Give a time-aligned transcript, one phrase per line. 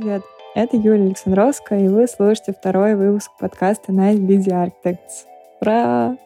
[0.00, 0.24] привет!
[0.56, 5.26] Это Юлия Александровская, и вы слушаете второй выпуск подкаста Night Busy Architects.
[5.60, 6.16] Ура!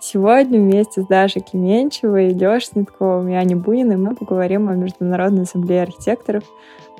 [0.00, 5.82] Сегодня вместе с Дашей Клеменчевой, Лешей Снитковым и Аней Буниной мы поговорим о Международной ассамблее
[5.82, 6.42] архитекторов,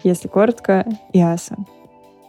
[0.05, 1.57] если коротко, ИАСА.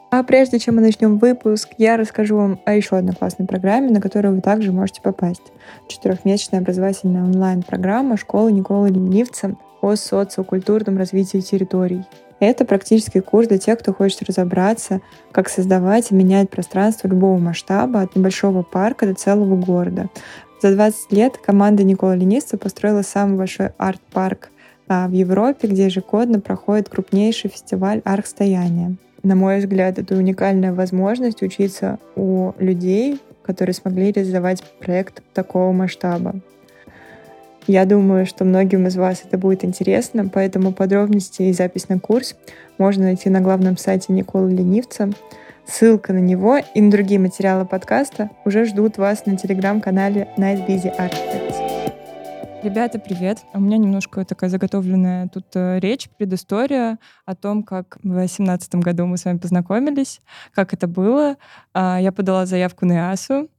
[0.09, 4.01] А прежде чем мы начнем выпуск, я расскажу вам о еще одной классной программе, на
[4.01, 5.53] которую вы также можете попасть.
[5.87, 12.03] Четырехмесячная образовательная онлайн-программа школы Николы Ленивца о социокультурном развитии территорий.
[12.43, 14.99] Это практический курс для тех, кто хочет разобраться,
[15.31, 20.09] как создавать и менять пространство любого масштаба, от небольшого парка до целого города.
[20.61, 24.49] За 20 лет команда Никола Ленивца построила самый большой арт-парк
[24.89, 28.97] а, в Европе, где ежегодно проходит крупнейший фестиваль архстояния.
[29.23, 36.35] На мой взгляд, это уникальная возможность учиться у людей, которые смогли реализовать проект такого масштаба.
[37.67, 42.35] Я думаю, что многим из вас это будет интересно, поэтому подробности и запись на курс
[42.77, 45.09] можно найти на главном сайте Николы Ленивца.
[45.65, 50.91] Ссылка на него и на другие материалы подкаста уже ждут вас на телеграм-канале Nice Busy
[50.99, 51.73] Architects.
[52.63, 53.39] Ребята, привет!
[53.53, 59.05] У меня немножко такая заготовленная тут э, речь, предыстория о том, как в 2018 году
[59.05, 60.19] мы с вами познакомились,
[60.53, 61.37] как это было.
[61.73, 63.49] А, я подала заявку на ИАСу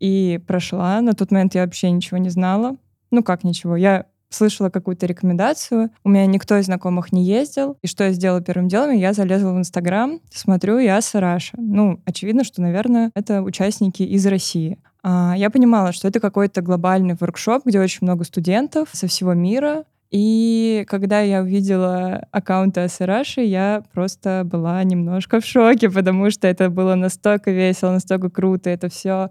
[0.00, 1.00] и прошла.
[1.00, 2.76] На тот момент я вообще ничего не знала.
[3.10, 3.76] Ну как ничего?
[3.76, 8.40] Я слышала какую-то рекомендацию, у меня никто из знакомых не ездил, и что я сделала
[8.40, 8.90] первым делом?
[8.92, 11.56] Я залезла в Инстаграм, смотрю, я Раша.
[11.56, 14.78] Ну, очевидно, что, наверное, это участники из России.
[15.02, 19.84] А, я понимала, что это какой-то глобальный воркшоп, где очень много студентов со всего мира.
[20.10, 26.70] И когда я увидела аккаунты Асараши, я просто была немножко в шоке, потому что это
[26.70, 28.70] было настолько весело, настолько круто.
[28.70, 29.30] Это все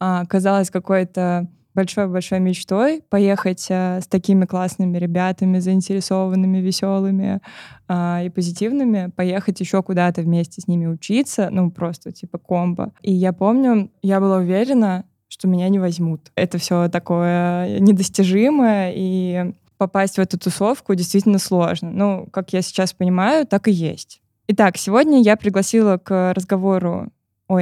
[0.00, 7.40] а, казалось какой-то большой-большой мечтой поехать а, с такими классными ребятами, заинтересованными, веселыми
[7.88, 12.92] а, и позитивными, поехать еще куда-то вместе с ними учиться, ну просто типа комбо.
[13.02, 16.30] И я помню, я была уверена, что меня не возьмут.
[16.36, 21.90] Это все такое недостижимое, и попасть в эту тусовку действительно сложно.
[21.90, 24.20] Ну, как я сейчас понимаю, так и есть.
[24.46, 27.08] Итак, сегодня я пригласила к разговору
[27.48, 27.58] о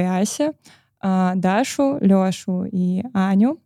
[1.05, 3.59] а, Дашу, Лешу и Аню.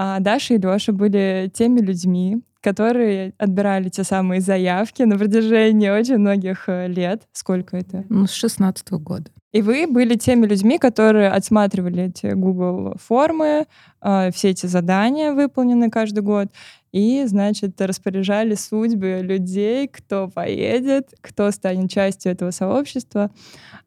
[0.00, 6.18] А Даша и Леша были теми людьми, которые отбирали те самые заявки на протяжении очень
[6.18, 7.22] многих э, лет.
[7.32, 8.04] Сколько это?
[8.08, 9.28] Ну, с 16 года.
[9.50, 13.66] И вы были теми людьми, которые отсматривали эти Google формы,
[14.00, 16.46] э, все эти задания выполнены каждый год,
[16.92, 23.32] и, значит, распоряжали судьбы людей, кто поедет, кто станет частью этого сообщества,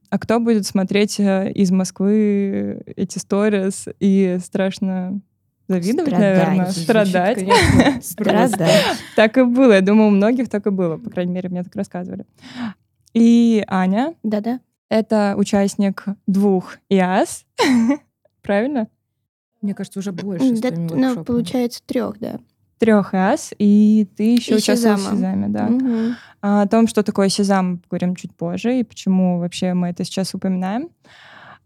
[0.10, 5.22] а кто будет смотреть э, из Москвы эти сторис и страшно
[5.72, 6.38] завидовать, страдать.
[6.38, 8.04] наверное, страдать.
[8.04, 8.84] Страдать.
[9.16, 9.74] Так и было.
[9.74, 10.98] Я думаю, у многих так и было.
[10.98, 12.26] По крайней мере, мне так рассказывали.
[13.14, 14.14] И Аня.
[14.24, 14.60] Да-да.
[14.90, 17.46] Это участник двух ИАС.
[18.42, 18.88] Правильно?
[19.62, 20.54] Мне кажется, уже больше.
[20.56, 22.40] Да, ну, получается, трех, да.
[22.80, 25.68] Трех ИАС, и ты еще и участвовала в Сезаме, да.
[25.68, 26.16] Угу.
[26.42, 30.34] А, о том, что такое Сезам, поговорим чуть позже, и почему вообще мы это сейчас
[30.34, 30.90] упоминаем.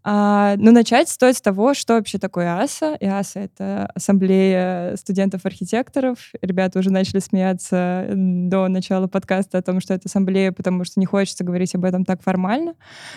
[0.08, 2.94] А, но начать стоит с того, что вообще такое АСА.
[3.00, 6.30] И АСА— это ассамблея студентов-архитекторов.
[6.40, 11.06] Ребята уже начали смеяться до начала подкаста о том, что это ассамблея, потому что не
[11.06, 12.74] хочется говорить об этом так формально.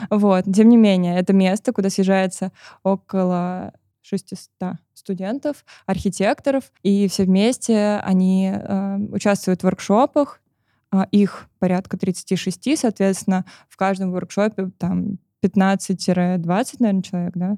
[0.10, 0.46] Вот.
[0.52, 2.52] Тем не менее, это место, куда съезжается
[2.82, 3.72] около
[4.02, 4.40] 600
[4.96, 10.42] студентов, архитекторов, и все вместе они э, участвуют в воркшопах,
[10.92, 17.58] э, их порядка 36, соответственно, в каждом воркшопе там 15-20, наверное, человек, да,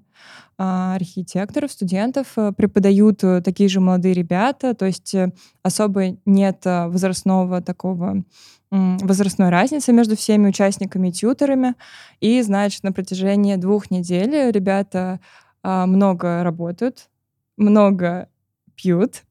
[0.57, 5.31] а, архитекторов, студентов, э, преподают э, такие же молодые ребята, то есть э,
[5.63, 8.23] особо нет возрастного такого
[8.69, 11.73] возрастной разницы между всеми участниками и тьютерами.
[12.21, 15.19] И, значит, на протяжении двух недель ребята
[15.61, 17.09] а, много работают,
[17.57, 18.29] много
[18.75, 19.23] пьют,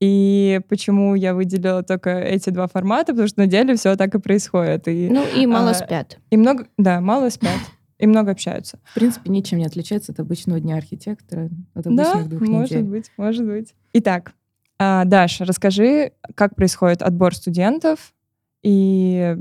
[0.00, 4.20] и почему я выделила только эти два формата, потому что на деле все так и
[4.20, 4.86] происходит.
[4.86, 6.18] И, ну и мало а, спят.
[6.30, 7.58] И много, да, мало спят
[7.98, 8.78] и много общаются.
[8.84, 12.84] В принципе, ничем не отличается от обычного дня архитектора, от обычных да, двух может недель.
[12.84, 13.74] быть, может быть.
[13.92, 14.32] Итак,
[14.78, 18.14] а, Даша, расскажи, как происходит отбор студентов
[18.62, 19.36] и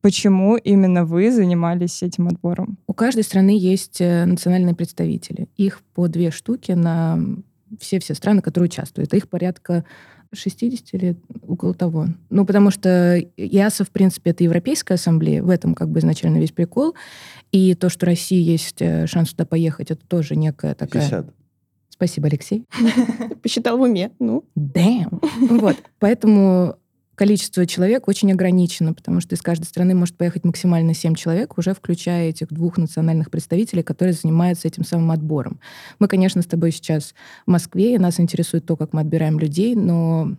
[0.00, 2.78] почему именно вы занимались этим отбором?
[2.86, 5.48] У каждой страны есть э, национальные представители.
[5.56, 7.18] Их по две штуки на
[7.80, 9.14] все-все страны, которые участвуют.
[9.14, 9.84] Их порядка
[10.32, 12.06] 60 лет, около того.
[12.30, 16.52] Ну, потому что ИАСа, в принципе, это Европейская ассамблея, в этом как бы изначально весь
[16.52, 16.94] прикол.
[17.50, 21.02] И то, что России есть э, шанс туда поехать, это тоже некая такая...
[21.02, 21.34] 50.
[21.90, 22.64] Спасибо, Алексей.
[23.42, 24.10] Посчитал в уме.
[24.18, 24.44] Ну.
[24.58, 25.22] Damn.
[25.40, 25.76] Вот.
[25.98, 26.76] Поэтому
[27.14, 31.74] количество человек очень ограничено, потому что из каждой страны может поехать максимально 7 человек, уже
[31.74, 35.60] включая этих двух национальных представителей, которые занимаются этим самым отбором.
[35.98, 37.14] Мы, конечно, с тобой сейчас
[37.46, 40.36] в Москве, и нас интересует то, как мы отбираем людей, но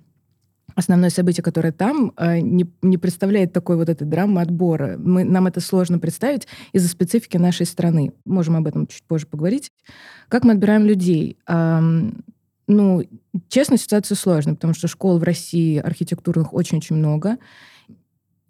[0.76, 4.96] основное событие, которое там, э, не, не представляет такой вот этой драмы отбора.
[4.98, 8.14] Мы, нам это сложно представить из-за специфики нашей страны.
[8.26, 9.72] Можем об этом чуть позже поговорить.
[10.30, 11.38] Как мы отбираем людей?
[12.68, 13.04] Ну,
[13.50, 17.38] честно, ситуация сложная, потому что школ в России архитектурных очень-очень много.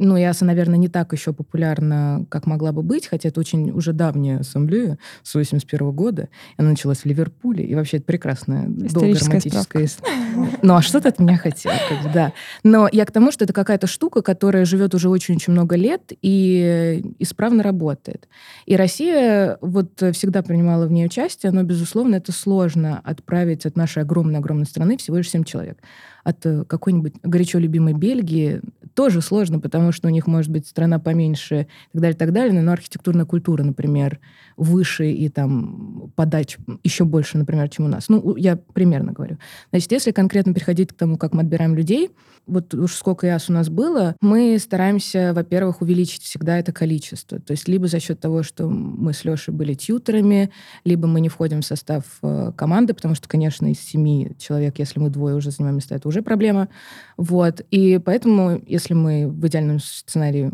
[0.03, 3.93] Ну, ИАСа, наверное, не так еще популярна, как могла бы быть, хотя это очень уже
[3.93, 6.27] давняя ассамблея с 81 года.
[6.57, 10.13] Она началась в Ливерпуле, и вообще это прекрасная, долгая романтическая история.
[10.61, 11.71] Ну, а что ты от меня хотел?
[11.87, 12.33] Как бы, да.
[12.63, 17.01] Но я к тому, что это какая-то штука, которая живет уже очень-очень много лет и
[17.19, 18.27] исправно работает.
[18.65, 24.03] И Россия вот всегда принимала в ней участие, но, безусловно, это сложно отправить от нашей
[24.03, 25.77] огромной-огромной страны всего лишь 7 человек
[26.23, 28.61] от э, какой-нибудь горячо любимой Бельгии
[28.93, 32.33] тоже сложно, потому что у них может быть страна поменьше и так далее, и так
[32.33, 34.19] далее, но архитектурная культура, например,
[34.57, 38.09] выше и там подач еще больше, например, чем у нас.
[38.09, 39.37] Ну, я примерно говорю.
[39.71, 42.09] Значит, если конкретно переходить к тому, как мы отбираем людей,
[42.45, 47.39] вот уж сколько яс у нас было, мы стараемся, во-первых, увеличить всегда это количество.
[47.39, 50.51] То есть либо за счет того, что мы с Лешей были тьютерами,
[50.83, 54.99] либо мы не входим в состав э, команды, потому что, конечно, из семи человек, если
[54.99, 56.67] мы двое уже занимаем места, это уже проблема.
[57.15, 57.61] Вот.
[57.71, 60.51] И поэтому, если мы в идеальном сценарии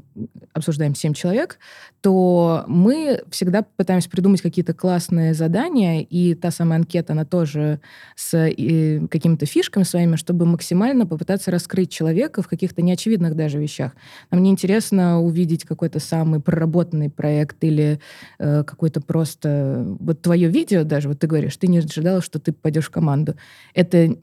[0.53, 1.57] обсуждаем семь человек,
[2.01, 7.79] то мы всегда пытаемся придумать какие-то классные задания, и та самая анкета, она тоже
[8.15, 13.93] с какими-то фишками своими, чтобы максимально попытаться раскрыть человека в каких-то неочевидных даже вещах.
[14.31, 17.99] Нам не интересно увидеть какой-то самый проработанный проект или
[18.37, 19.85] э, какой-то просто...
[19.99, 23.35] Вот твое видео даже, вот ты говоришь, ты не ожидала, что ты пойдешь в команду.
[23.73, 24.15] Это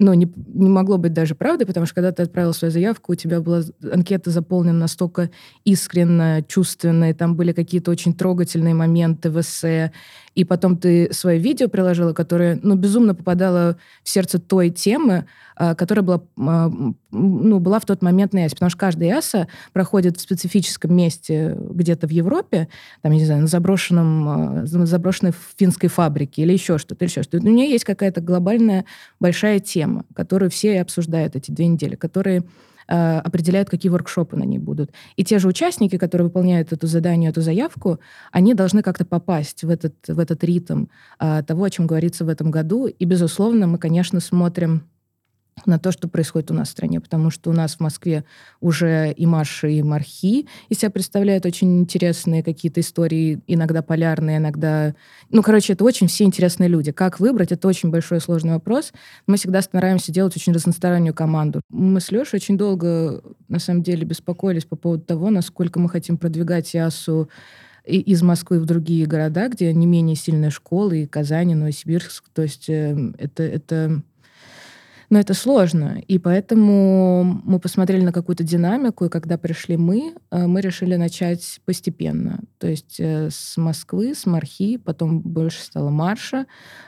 [0.00, 3.14] ну, не, не могло быть даже правдой, потому что когда ты отправил свою заявку, у
[3.14, 3.62] тебя была
[3.92, 5.30] анкета заполнена настолько
[5.64, 9.92] искренно, чувственно, и там были какие-то очень трогательные моменты в эссе,
[10.34, 15.26] и потом ты свое видео приложила, которое, ну, безумно попадало в сердце той темы,
[15.56, 16.70] а, которая была, а,
[17.12, 18.56] ну, была в тот момент на ЯСе.
[18.56, 22.68] Потому что каждая ЯСа проходит в специфическом месте где-то в Европе,
[23.02, 27.10] там, я не знаю, на заброшенном, а, на заброшенной финской фабрике или еще что-то, или
[27.10, 27.46] еще что-то.
[27.46, 28.84] У нее есть какая-то глобальная
[29.20, 32.42] большая тема, которую все обсуждают эти две недели, которые
[32.88, 34.92] Э, определяют, какие воркшопы на ней будут.
[35.16, 37.98] И те же участники, которые выполняют эту задание, эту заявку,
[38.32, 40.86] они должны как-то попасть в этот, в этот ритм
[41.18, 42.86] э, того, о чем говорится в этом году.
[42.86, 44.82] И, безусловно, мы, конечно, смотрим
[45.66, 48.24] на то, что происходит у нас в стране, потому что у нас в Москве
[48.60, 54.94] уже и Маша, и Мархи из себя представляют очень интересные какие-то истории, иногда полярные, иногда...
[55.30, 56.92] Ну, короче, это очень все интересные люди.
[56.92, 58.92] Как выбрать, это очень большой сложный вопрос.
[59.26, 61.60] Мы всегда стараемся делать очень разностороннюю команду.
[61.70, 66.18] Мы с Лешей очень долго, на самом деле, беспокоились по поводу того, насколько мы хотим
[66.18, 67.28] продвигать ЯСУ
[67.84, 72.24] из Москвы в другие города, где не менее сильные школы, и Казань, и Новосибирск.
[72.32, 74.02] То есть э, это, это
[75.10, 76.00] но это сложно.
[76.06, 81.60] И поэтому мы посмотрели на какую-то динамику, и когда пришли мы, э, мы решили начать
[81.64, 82.40] постепенно.
[82.58, 86.46] То есть э, с Москвы, с Мархи, потом больше стало Марша,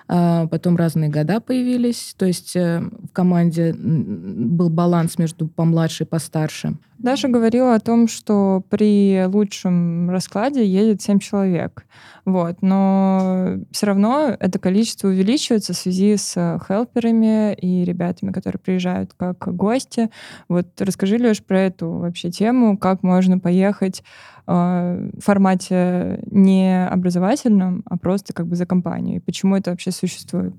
[0.08, 2.14] а потом разные года появились.
[2.16, 6.76] То есть э, в команде был баланс между помладше и постарше.
[6.99, 11.85] Даша говорила о том, что при лучшем раскладе едет 7 человек.
[12.25, 12.62] Вот.
[12.62, 16.35] Но все равно это количество увеличивается в связи с
[16.67, 20.11] хелперами и ребятами, которые приезжают как гости.
[20.49, 24.03] Вот расскажи, Леш, про эту вообще тему, как можно поехать
[24.47, 29.17] э, в формате не образовательном, а просто как бы за компанию.
[29.17, 30.55] И почему это вообще существует?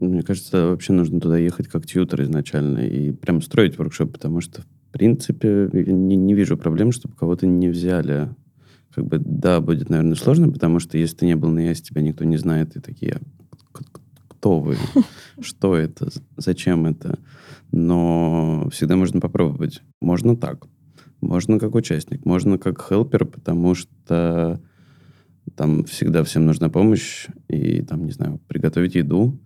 [0.00, 4.62] Мне кажется, вообще нужно туда ехать как тьютер изначально и прям строить воркшоп, потому что,
[4.62, 8.28] в принципе, не, не вижу проблем, чтобы кого-то не взяли.
[8.94, 12.00] Как бы, да, будет, наверное, сложно, потому что если ты не был на ЯСе, тебя
[12.00, 13.18] никто не знает, и такие,
[14.28, 14.76] кто вы,
[15.40, 17.18] что это, зачем это.
[17.72, 19.82] Но всегда можно попробовать.
[20.00, 20.64] Можно так,
[21.20, 24.60] можно как участник, можно как хелпер, потому что
[25.56, 29.40] там всегда всем нужна помощь, и там, не знаю, приготовить еду,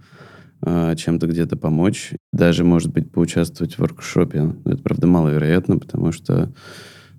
[0.65, 4.43] чем-то где-то помочь, даже, может быть, поучаствовать в воркшопе.
[4.65, 6.53] Но это, правда, маловероятно, потому что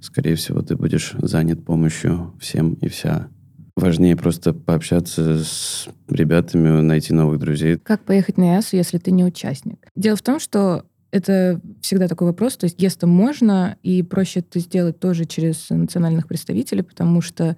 [0.02, 3.28] скорее всего, ты будешь занят помощью всем и вся.
[3.76, 7.78] Важнее просто пообщаться с ребятами, найти новых друзей.
[7.78, 9.88] Как поехать на ЯСУ, если ты не участник?
[9.96, 12.58] Дело в том, что это всегда такой вопрос.
[12.58, 17.58] То есть ЕСТом можно, и проще это сделать тоже через национальных представителей, потому что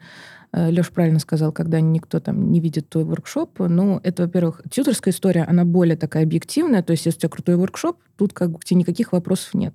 [0.53, 3.59] Леш правильно сказал, когда никто там не видит твой воркшоп.
[3.59, 6.83] Ну, это, во-первых, тьюторская история, она более такая объективная.
[6.83, 9.73] То есть, если у тебя крутой воркшоп, тут как бы к тебе никаких вопросов нет.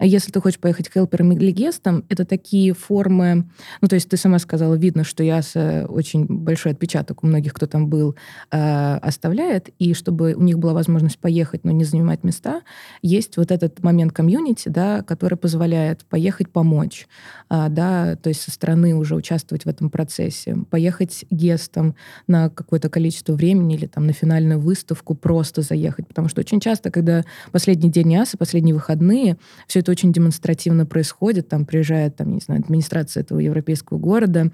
[0.00, 3.44] А если ты хочешь поехать к хелперам или гестам, это такие формы...
[3.82, 7.66] Ну, то есть ты сама сказала, видно, что ЯСА очень большой отпечаток у многих, кто
[7.66, 8.16] там был,
[8.50, 9.68] э, оставляет.
[9.78, 12.62] И чтобы у них была возможность поехать, но не занимать места,
[13.02, 17.06] есть вот этот момент комьюнити, да, который позволяет поехать помочь,
[17.50, 21.94] э, да, то есть со стороны уже участвовать в этом процессе, поехать гестом
[22.26, 26.08] на какое-то количество времени или там на финальную выставку просто заехать.
[26.08, 31.48] Потому что очень часто, когда последний день ЯСа, последние выходные, все это очень демонстративно происходит.
[31.48, 34.50] Там приезжает, там, не знаю, администрация этого европейского города,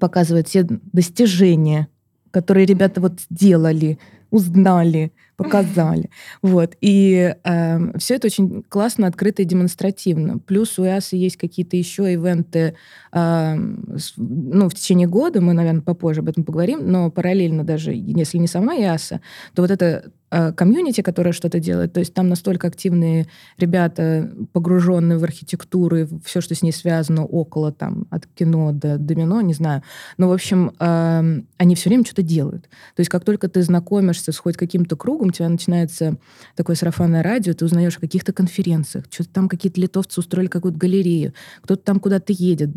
[0.00, 1.88] показывает все достижения,
[2.30, 3.98] которые ребята вот сделали,
[4.30, 6.10] узнали, показали.
[6.42, 6.76] Вот.
[6.80, 10.38] И э, все это очень классно, открыто и демонстративно.
[10.38, 12.74] Плюс у ИАСа есть какие-то еще ивенты
[13.14, 18.46] ну, в течение года, мы, наверное, попозже об этом поговорим, но параллельно даже, если не
[18.46, 19.20] сама ИАСа,
[19.54, 21.92] то вот это Э, комьюнити, которое что-то делает.
[21.92, 23.26] То есть там настолько активные
[23.58, 28.96] ребята, погруженные в архитектуру и все, что с ней связано, около там от кино до
[28.96, 29.82] домино, не знаю.
[30.16, 32.62] Но, в общем, э, они все время что-то делают.
[32.96, 36.16] То есть как только ты знакомишься с хоть каким-то кругом, у тебя начинается
[36.56, 41.34] такое сарафанное радио, ты узнаешь о каких-то конференциях, что-то там какие-то литовцы устроили какую-то галерею,
[41.60, 42.70] кто-то там куда-то едет.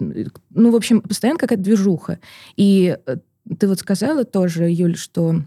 [0.50, 2.20] Ну, в общем, постоянно какая-то движуха.
[2.56, 3.18] И э,
[3.60, 5.42] ты вот сказала тоже, Юль, что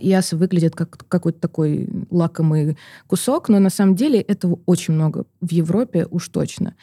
[0.00, 5.50] Яса выглядит как какой-то такой лакомый кусок, но на самом деле этого очень много в
[5.50, 6.74] Европе уж точно.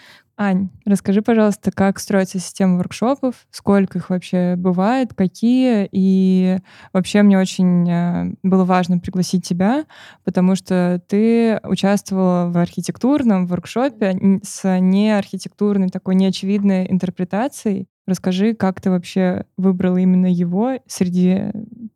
[0.43, 6.57] Ань, расскажи, пожалуйста, как строится система воркшопов, сколько их вообще бывает, какие, и
[6.93, 9.85] вообще мне очень э, было важно пригласить тебя,
[10.23, 17.87] потому что ты участвовала в архитектурном воркшопе с неархитектурной такой неочевидной интерпретацией.
[18.07, 21.51] Расскажи, как ты вообще выбрала именно его среди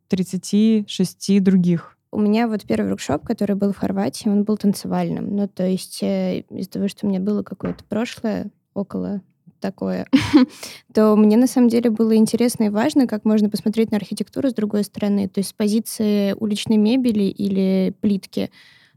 [0.06, 1.95] 36 других?
[2.16, 5.36] У меня вот первый воркшоп, который был в Хорватии, он был танцевальным.
[5.36, 9.20] Ну, то есть э, из-за того, что у меня было какое-то прошлое около
[9.60, 10.06] такое,
[10.94, 14.54] то мне на самом деле было интересно и важно, как можно посмотреть на архитектуру с
[14.54, 18.50] другой стороны, то есть с позиции уличной мебели или плитки.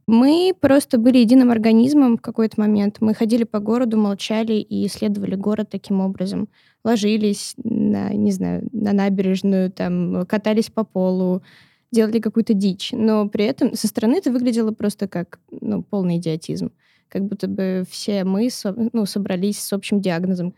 [0.07, 2.99] Мы просто были единым организмом в какой-то момент.
[3.01, 6.47] Мы ходили по городу, молчали и исследовали город таким образом.
[6.85, 11.43] Ложились на, не знаю, на набережную, там, катались по полу,
[11.91, 12.91] делали какую-то дичь.
[12.91, 16.71] Но при этом со стороны это выглядело просто как ну, полный идиотизм.
[17.07, 20.53] Как будто бы все мы со, ну, собрались с общим диагнозом.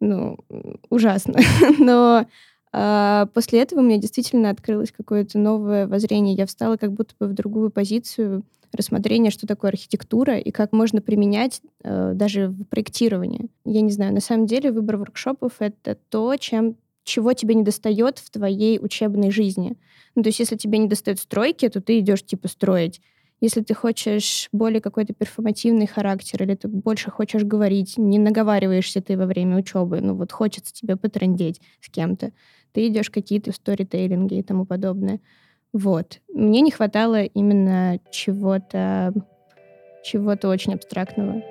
[0.00, 0.38] Ну,
[0.90, 1.38] ужасно.
[1.78, 2.26] Но
[2.72, 6.34] а, после этого у меня действительно открылось какое-то новое воззрение.
[6.34, 11.02] Я встала как будто бы в другую позицию, рассмотрение, что такое архитектура и как можно
[11.02, 13.48] применять э, даже в проектировании.
[13.64, 18.18] Я не знаю, на самом деле выбор воркшопов— это то, чем чего тебе не достает
[18.18, 19.76] в твоей учебной жизни.
[20.14, 23.00] Ну, то есть, если тебе не достает стройки, то ты идешь типа строить.
[23.40, 29.18] Если ты хочешь более какой-то перформативный характер, или ты больше хочешь говорить, не наговариваешься ты
[29.18, 32.32] во время учебы, ну вот хочется тебе потрендеть с кем-то,
[32.70, 35.20] ты идешь какие-то сторитейлинги и тому подобное.
[35.72, 36.20] Вот.
[36.32, 39.12] Мне не хватало именно чего-то
[40.04, 41.42] чего-то очень абстрактного.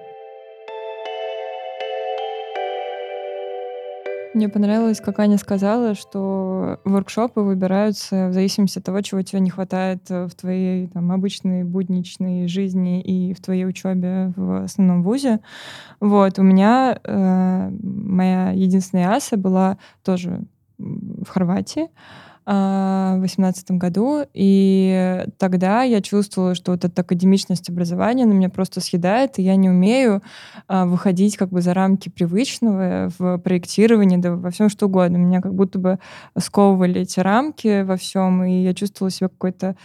[4.34, 9.50] Мне понравилось, как Аня сказала, что воркшопы выбираются в зависимости от того, чего тебе не
[9.50, 15.42] хватает в твоей там, обычной будничной жизни и в твоей учебе в основном вузе.
[16.00, 20.42] Вот, у меня э, моя единственная аса была тоже
[20.78, 21.90] в Хорватии.
[22.44, 28.50] А, в 2018 году, и тогда я чувствовала, что вот эта академичность образования на меня
[28.50, 30.24] просто съедает, и я не умею
[30.68, 35.18] а, выходить как бы за рамки привычного в проектировании, да во всем что угодно.
[35.18, 36.00] Меня как будто бы
[36.36, 39.76] сковывали эти рамки во всем, и я чувствовала себя какой-то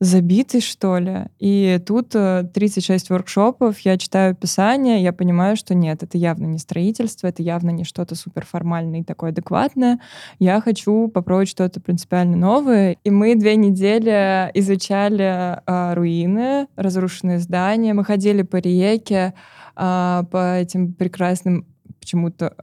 [0.00, 1.26] забитый, что ли.
[1.38, 6.58] И тут 36 э, воркшопов, я читаю описание, я понимаю, что нет, это явно не
[6.58, 10.00] строительство, это явно не что-то суперформальное и такое адекватное.
[10.38, 12.96] Я хочу попробовать что-то принципиально новое.
[13.02, 19.34] И мы две недели изучали э, руины, разрушенные здания, мы ходили по реке,
[19.76, 21.66] э, по этим прекрасным
[21.98, 22.54] почему-то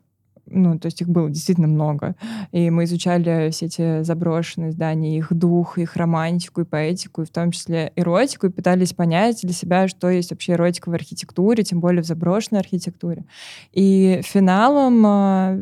[0.47, 2.15] ну, то есть их было действительно много.
[2.51, 7.31] И мы изучали все эти заброшенные здания, их дух, их романтику и поэтику, и в
[7.31, 11.79] том числе эротику, и пытались понять для себя, что есть вообще эротика в архитектуре, тем
[11.79, 13.25] более в заброшенной архитектуре.
[13.73, 15.57] И финалом а,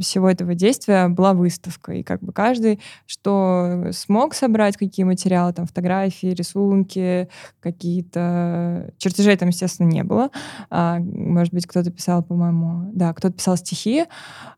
[0.00, 1.92] всего этого действия была выставка.
[1.92, 7.28] И как бы каждый, что смог собрать, какие материалы, там, фотографии, рисунки,
[7.60, 8.92] какие-то...
[8.98, 10.30] Чертежей там, естественно, не было.
[10.68, 12.90] А, может быть, кто-то писал, по-моему...
[12.92, 14.04] Да, кто-то писал стихи,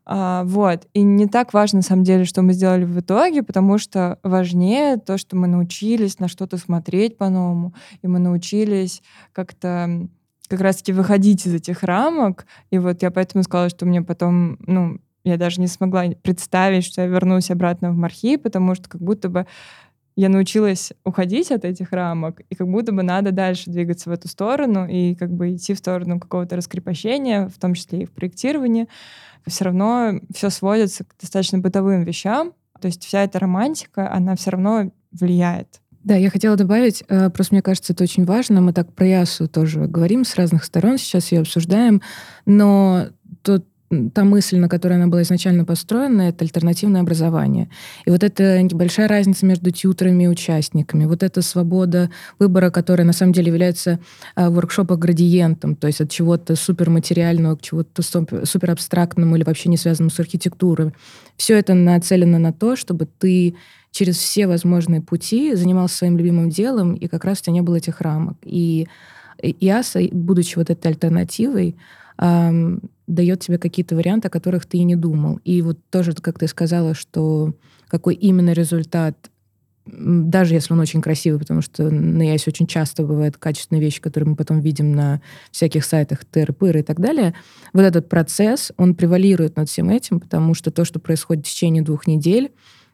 [0.05, 0.87] а, вот.
[0.93, 4.97] И не так важно, на самом деле, что мы сделали в итоге, потому что важнее
[4.97, 10.07] то, что мы научились на что-то смотреть по-новому, и мы научились как-то
[10.47, 12.45] как раз-таки выходить из этих рамок.
[12.69, 17.01] И вот я поэтому сказала, что мне потом, ну, я даже не смогла представить, что
[17.01, 19.47] я вернусь обратно в Мархи, потому что как будто бы
[20.15, 24.27] я научилась уходить от этих рамок, и как будто бы надо дальше двигаться в эту
[24.27, 28.87] сторону и как бы идти в сторону какого-то раскрепощения, в том числе и в проектировании.
[29.47, 34.51] Все равно все сводится к достаточно бытовым вещам, то есть вся эта романтика, она все
[34.51, 35.79] равно влияет.
[36.03, 38.59] Да, я хотела добавить, э, просто мне кажется, это очень важно.
[38.59, 42.01] Мы так про Ясу тоже говорим с разных сторон, сейчас ее обсуждаем,
[42.45, 43.07] но
[43.41, 43.65] тот
[44.13, 47.69] та мысль, на которой она была изначально построена, это альтернативное образование.
[48.05, 52.09] И вот эта небольшая разница между тьютерами и участниками, вот эта свобода
[52.39, 53.99] выбора, которая на самом деле является
[54.35, 60.11] э, воркшопа градиентом, то есть от чего-то суперматериального к чего-то суперабстрактному или вообще не связанному
[60.11, 60.93] с архитектурой.
[61.37, 63.55] Все это нацелено на то, чтобы ты
[63.91, 67.75] через все возможные пути занимался своим любимым делом, и как раз у тебя не было
[67.75, 68.37] этих рамок.
[68.43, 68.87] И
[69.41, 71.75] ИАСа, будучи вот этой альтернативой,
[72.17, 75.39] дает тебе какие-то варианты, о которых ты и не думал.
[75.43, 77.53] И вот тоже, как ты сказала, что
[77.87, 79.29] какой именно результат,
[79.85, 84.29] даже если он очень красивый, потому что на Ясе очень часто бывают качественные вещи, которые
[84.29, 87.33] мы потом видим на всяких сайтах тыр, пыр и так далее,
[87.73, 91.83] вот этот процесс, он превалирует над всем этим, потому что то, что происходит в течение
[91.83, 92.51] двух недель,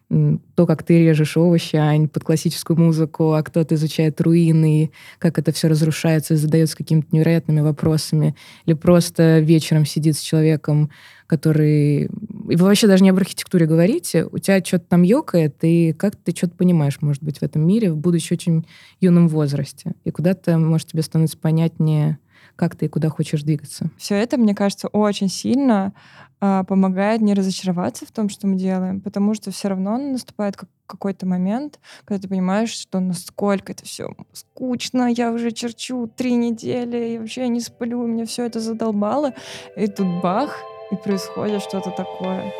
[0.10, 5.51] то, как ты режешь овощи, ань, под классическую музыку, а кто-то изучает руины, как это
[5.51, 8.36] все разрушается и задается какими-то невероятными вопросами,
[8.66, 10.89] или просто вечером сидит с человеком,
[11.28, 12.06] который...
[12.06, 16.16] И вы вообще даже не об архитектуре говорите, у тебя что-то там ёкает, и как
[16.16, 18.66] ты что-то понимаешь, может быть, в этом мире, будучи очень
[19.00, 19.94] юном возрасте.
[20.06, 22.18] И куда-то, может, тебе становится понятнее,
[22.60, 23.89] как ты и куда хочешь двигаться.
[23.98, 25.94] Все это, мне кажется, очень сильно
[26.42, 30.70] а, помогает не разочароваться в том, что мы делаем, потому что все равно наступает как
[30.86, 37.13] какой-то момент, когда ты понимаешь, что насколько это все скучно, я уже черчу три недели,
[37.13, 39.34] и вообще я не сплю, мне все это задолбало,
[39.78, 40.58] и тут бах,
[40.91, 42.52] и происходит что-то такое.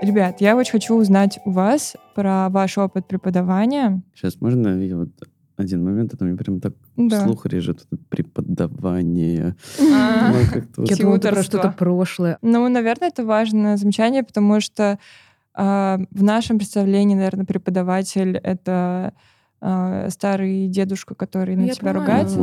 [0.00, 4.02] Ребят, я очень хочу узнать у вас про ваш опыт преподавания.
[4.14, 5.10] Сейчас можно я вот
[5.56, 7.24] один момент, это мне прям так да.
[7.24, 9.56] слух режет это преподавание.
[9.80, 10.32] А.
[10.76, 12.38] Ну, Я думала, про что-то прошлое.
[12.42, 14.98] Ну, наверное, это важное замечание, потому что
[15.54, 19.14] а, в нашем представлении, наверное, преподаватель— это
[19.60, 22.38] а, старый дедушка, который ну, на тебя ругается.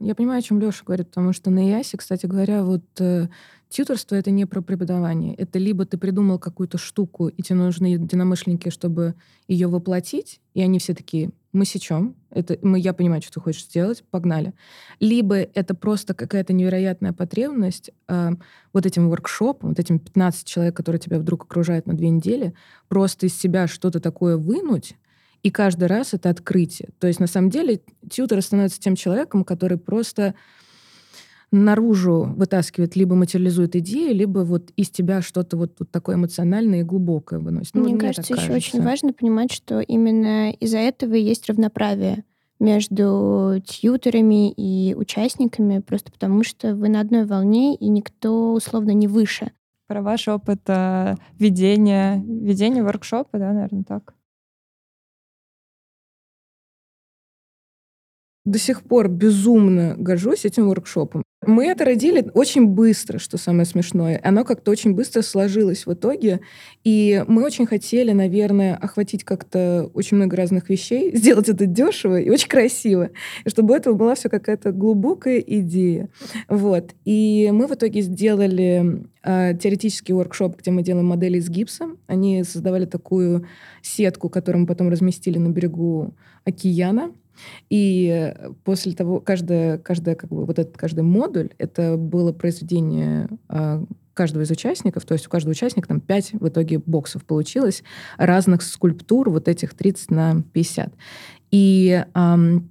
[0.00, 3.28] Я понимаю, о чем Леша говорит, потому что на ЯСе, кстати говоря, вот э,
[3.68, 5.34] Тьюторство— это не про преподавание.
[5.34, 9.14] Это либо ты придумал какую-то штуку, и тебе нужны единомышленники, чтобы
[9.48, 13.64] ее воплотить, и они все такие, мы сечем, это, мы, я понимаю, что ты хочешь
[13.64, 14.54] сделать, погнали.
[15.00, 18.30] Либо это просто какая-то невероятная потребность э,
[18.72, 22.54] вот этим воркшопом, вот этим 15 человек, которые тебя вдруг окружают на две недели,
[22.88, 24.96] просто из себя что-то такое вынуть,
[25.42, 26.88] и каждый раз это открытие.
[26.98, 30.34] То есть, на самом деле, тьютер становится тем человеком, который просто
[31.52, 36.84] наружу вытаскивает, либо материализует идеи, либо вот из тебя что-то вот, вот такое эмоциональное и
[36.84, 37.74] глубокое выносит.
[37.74, 38.76] Ну, мне, мне кажется, еще кажется.
[38.76, 42.24] очень важно понимать, что именно из-за этого есть равноправие
[42.58, 49.06] между тьютерами и участниками, просто потому что вы на одной волне, и никто условно не
[49.06, 49.52] выше.
[49.86, 54.15] Про ваш опыт э, ведения, ведения воркшопа, да, наверное, так?
[58.46, 61.24] До сих пор безумно горжусь этим воркшопом.
[61.44, 64.20] Мы это родили очень быстро, что самое смешное.
[64.22, 66.40] Оно как-то очень быстро сложилось в итоге.
[66.82, 72.30] И мы очень хотели, наверное, охватить как-то очень много разных вещей, сделать это дешево и
[72.30, 73.10] очень красиво.
[73.44, 76.08] И чтобы у этого была все какая-то глубокая идея.
[76.48, 76.94] Вот.
[77.04, 81.88] И мы в итоге сделали э, теоретический воркшоп, где мы делаем модели из гипса.
[82.06, 83.46] Они создавали такую
[83.82, 87.12] сетку, которую мы потом разместили на берегу океана.
[87.70, 93.84] И после того, каждая, каждая, как бы, вот этот каждый модуль, это было произведение э,
[94.16, 97.84] каждого из участников, то есть у каждого участника там 5 в итоге боксов получилось,
[98.16, 100.94] разных скульптур, вот этих 30 на 50.
[101.50, 102.70] И эм,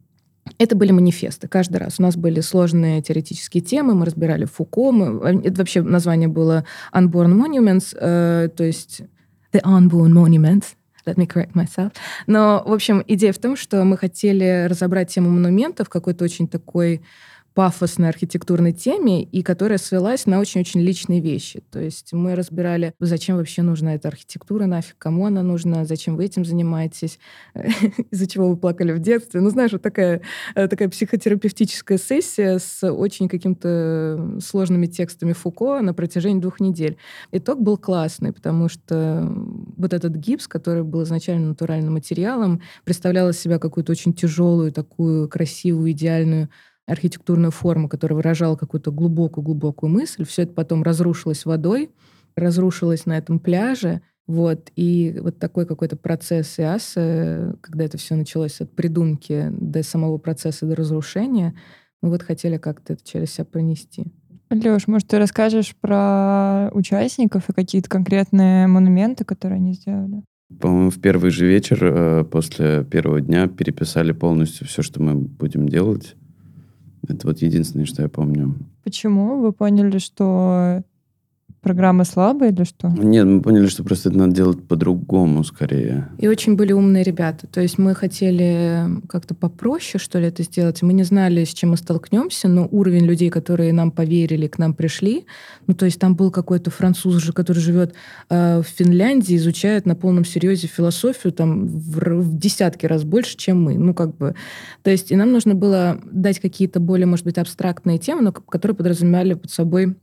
[0.57, 1.99] это были манифесты каждый раз.
[1.99, 7.33] У нас были сложные теоретические темы, мы разбирали Фуко, мы, это вообще название было Unborn
[7.33, 9.01] Monuments, э, то есть
[9.53, 10.65] The Unborn Monuments,
[11.05, 11.91] let me correct myself.
[12.27, 17.01] Но, в общем, идея в том, что мы хотели разобрать тему монументов, какой-то очень такой
[17.55, 21.63] пафосной архитектурной теме, и которая свелась на очень-очень личные вещи.
[21.71, 26.25] То есть мы разбирали, зачем вообще нужна эта архитектура, нафиг, кому она нужна, зачем вы
[26.25, 27.17] этим занимаетесь,
[28.11, 29.39] из-за чего вы плакали в детстве.
[29.39, 30.21] Ну, знаешь, вот такая,
[30.53, 36.97] э, такая психотерапевтическая сессия с очень какими-то сложными текстами Фуко на протяжении двух недель.
[37.31, 39.31] Итог был классный, потому что
[39.77, 45.29] вот этот гипс, который был изначально натуральным материалом, представлял из себя какую-то очень тяжелую, такую
[45.29, 46.49] красивую, идеальную
[46.87, 50.25] архитектурную форму, которая выражала какую-то глубокую-глубокую мысль.
[50.25, 51.89] Все это потом разрушилось водой,
[52.35, 54.01] разрушилось на этом пляже.
[54.27, 60.17] Вот, и вот такой какой-то процесс ИАСа, когда это все началось от придумки до самого
[60.17, 61.53] процесса, до разрушения,
[62.01, 64.05] мы вот хотели как-то это через себя пронести.
[64.49, 70.23] Леш, может, ты расскажешь про участников и какие-то конкретные монументы, которые они сделали?
[70.59, 75.67] По-моему, в первый же вечер э, после первого дня переписали полностью все, что мы будем
[75.67, 76.15] делать.
[77.07, 78.55] Это вот единственное, что я помню.
[78.83, 79.39] Почему?
[79.41, 80.83] Вы поняли, что
[81.65, 82.89] программа слабая или что?
[82.89, 86.07] Нет, мы поняли, что просто это надо делать по-другому скорее.
[86.19, 87.47] И очень были умные ребята.
[87.47, 90.83] То есть мы хотели как-то попроще, что ли, это сделать.
[90.83, 94.75] Мы не знали, с чем мы столкнемся, но уровень людей, которые нам поверили, к нам
[94.75, 95.25] пришли,
[95.65, 97.95] ну, то есть там был какой-то француз же, который живет
[98.29, 103.63] э, в Финляндии, изучает на полном серьезе философию там в, в десятки раз больше, чем
[103.63, 103.73] мы.
[103.73, 104.35] Ну, как бы.
[104.83, 108.75] То есть и нам нужно было дать какие-то более, может быть, абстрактные темы, но которые
[108.75, 109.95] подразумевали под собой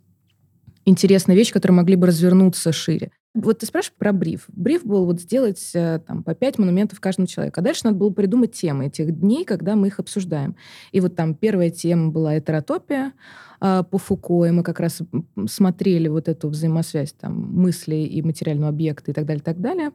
[0.85, 3.11] интересная вещь, которые могли бы развернуться шире.
[3.35, 4.45] Вот ты спрашиваешь про бриф.
[4.49, 7.61] Бриф был вот сделать э, там, по пять монументов каждому человеку.
[7.61, 10.55] А дальше надо было придумать темы этих дней, когда мы их обсуждаем.
[10.93, 13.15] И вот там первая тема была этеротопия
[13.63, 15.01] э, по Фуко, и мы как раз
[15.47, 19.93] смотрели вот эту взаимосвязь там, мысли и материального объекта и так далее, так далее.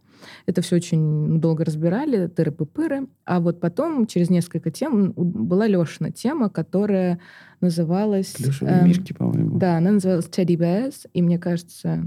[0.48, 3.08] Это все очень долго разбирали, тыры-пыры.
[3.26, 7.20] А вот потом, через несколько тем, была Лешина тема, которая
[7.62, 8.34] называлась...
[8.34, 9.58] Плюшевые эм, мишки, по-моему.
[9.58, 12.04] Да, она называлась Teddy Bears, и мне кажется,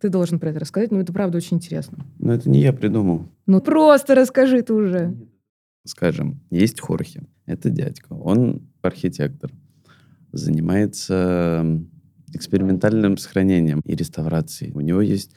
[0.00, 2.04] ты должен про это рассказать, но это правда очень интересно.
[2.18, 3.28] Но это не я придумал.
[3.46, 5.14] Ну просто расскажи ты уже.
[5.86, 7.24] Скажем, есть Хорхе.
[7.46, 8.12] Это дядька.
[8.12, 9.50] Он архитектор.
[10.32, 11.64] Занимается
[12.32, 14.72] экспериментальным сохранением и реставрацией.
[14.72, 15.34] У него есть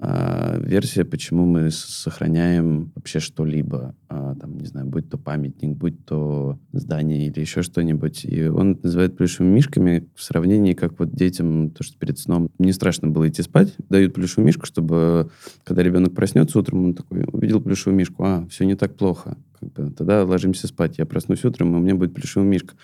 [0.00, 6.04] а, версия, почему мы сохраняем вообще что-либо, а, там, не знаю, будь то памятник, будь
[6.04, 8.24] то здание или еще что-нибудь.
[8.24, 12.48] И он это называет плюшевыми мишками в сравнении, как вот детям, то, что перед сном
[12.58, 15.30] не страшно было идти спать, дают плюшевую мишку, чтобы,
[15.64, 19.36] когда ребенок проснется утром, он такой, увидел плюшевую мишку, а, все не так плохо.
[19.58, 20.98] Как бы, тогда ложимся спать.
[20.98, 22.74] Я проснусь утром, и у меня будет плюшевая мишка.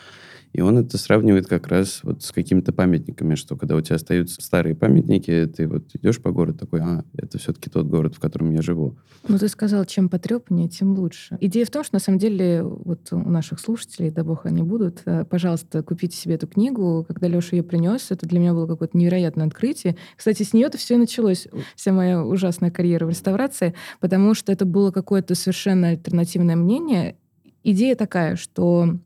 [0.55, 4.41] И он это сравнивает как раз вот с какими-то памятниками, что когда у тебя остаются
[4.41, 8.53] старые памятники, ты вот идешь по городу такой, а, это все-таки тот город, в котором
[8.53, 8.97] я живу.
[9.27, 11.37] Ну, ты сказал, чем потрепаннее, тем лучше.
[11.41, 15.03] Идея в том, что на самом деле вот у наших слушателей, да бог они будут,
[15.07, 17.05] э, пожалуйста, купите себе эту книгу.
[17.09, 19.97] Когда Леша ее принес, это для меня было какое-то невероятное открытие.
[20.17, 24.65] Кстати, с нее-то все и началось, вся моя ужасная карьера в реставрации, потому что это
[24.65, 27.17] было какое-то совершенно альтернативное мнение.
[27.65, 29.01] Идея такая, что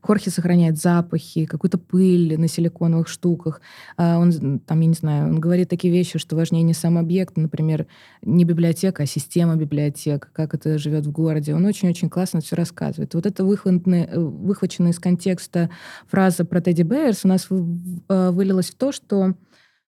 [0.00, 3.60] Хорхе сохраняет запахи, какую-то пыль на силиконовых штуках.
[3.96, 7.36] А он, там, я не знаю, он говорит такие вещи, что важнее не сам объект,
[7.36, 7.86] например,
[8.22, 11.54] не библиотека, а система библиотек, как это живет в городе.
[11.54, 13.14] Он очень-очень классно все рассказывает.
[13.14, 15.70] Вот это выхваченная из контекста
[16.06, 19.34] фраза про Тедди Бэйерс у нас э, вылилась в то, что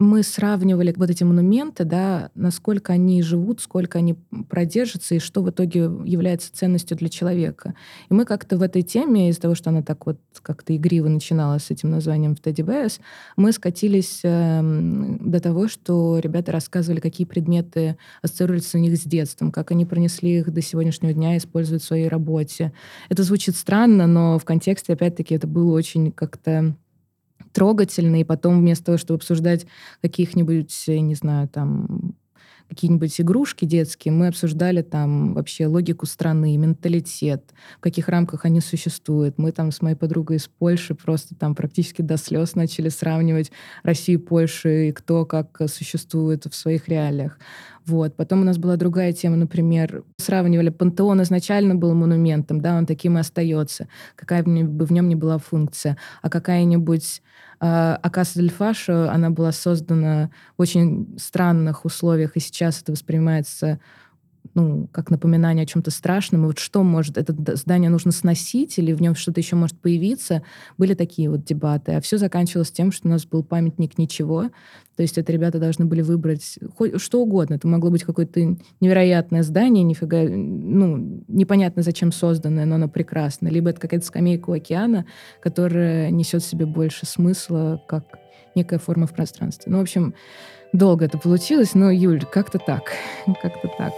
[0.00, 4.14] мы сравнивали вот эти монументы, да, насколько они живут, сколько они
[4.48, 7.74] продержатся и что в итоге является ценностью для человека.
[8.08, 11.58] И мы как-то в этой теме, из-за того, что она так вот как-то игриво начинала
[11.58, 12.98] с этим названием в Teddy Bears,
[13.36, 14.62] мы скатились э,
[15.20, 20.38] до того, что ребята рассказывали, какие предметы ассоциируются у них с детством, как они пронесли
[20.38, 22.72] их до сегодняшнего дня и используют в своей работе.
[23.10, 26.74] Это звучит странно, но в контексте, опять-таки, это было очень как-то
[27.52, 29.66] трогательно, и потом вместо того, чтобы обсуждать
[30.02, 32.14] каких-нибудь, не знаю, там
[32.70, 39.38] какие-нибудь игрушки детские, мы обсуждали там вообще логику страны, менталитет, в каких рамках они существуют.
[39.38, 43.50] Мы там с моей подругой из Польши просто там практически до слез начали сравнивать
[43.82, 47.38] Россию и Польшу и кто как существует в своих реалиях.
[47.86, 48.16] Вот.
[48.16, 53.16] Потом у нас была другая тема, например, сравнивали, пантеон изначально был монументом, да, он таким
[53.16, 57.22] и остается, какая бы в нем ни была функция, а какая-нибудь
[57.60, 63.80] а, Акаса Дель Фашо, она была создана в очень странных условиях, и сейчас это воспринимается
[64.54, 68.92] ну, как напоминание о чем-то страшном, и вот что может, это здание нужно сносить, или
[68.92, 70.42] в нем что-то еще может появиться,
[70.78, 71.92] были такие вот дебаты.
[71.92, 74.50] А все заканчивалось тем, что у нас был памятник ничего,
[75.00, 77.54] то есть это ребята должны были выбрать хоть что угодно.
[77.54, 83.48] Это могло быть какое-то невероятное здание, нифига, ну, непонятно зачем созданное, но оно прекрасно.
[83.48, 85.06] Либо это какая-то скамейка у океана,
[85.40, 88.04] которая несет в себе больше смысла, как
[88.54, 89.72] некая форма в пространстве.
[89.72, 90.12] Ну, в общем,
[90.74, 92.92] долго это получилось, но, Юль, как-то так.
[93.40, 93.94] Как-то так.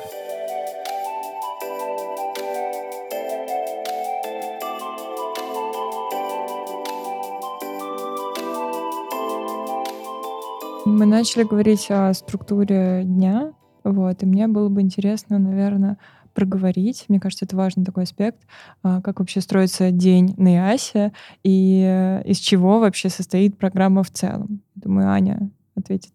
[11.02, 15.98] Мы начали говорить о структуре дня, вот, и мне было бы интересно, наверное,
[16.32, 17.06] проговорить.
[17.08, 18.38] Мне кажется, это важный такой аспект,
[18.84, 21.12] а, как вообще строится день на ИАСе
[21.42, 24.62] и из чего вообще состоит программа в целом.
[24.76, 26.12] Думаю, Аня ответит.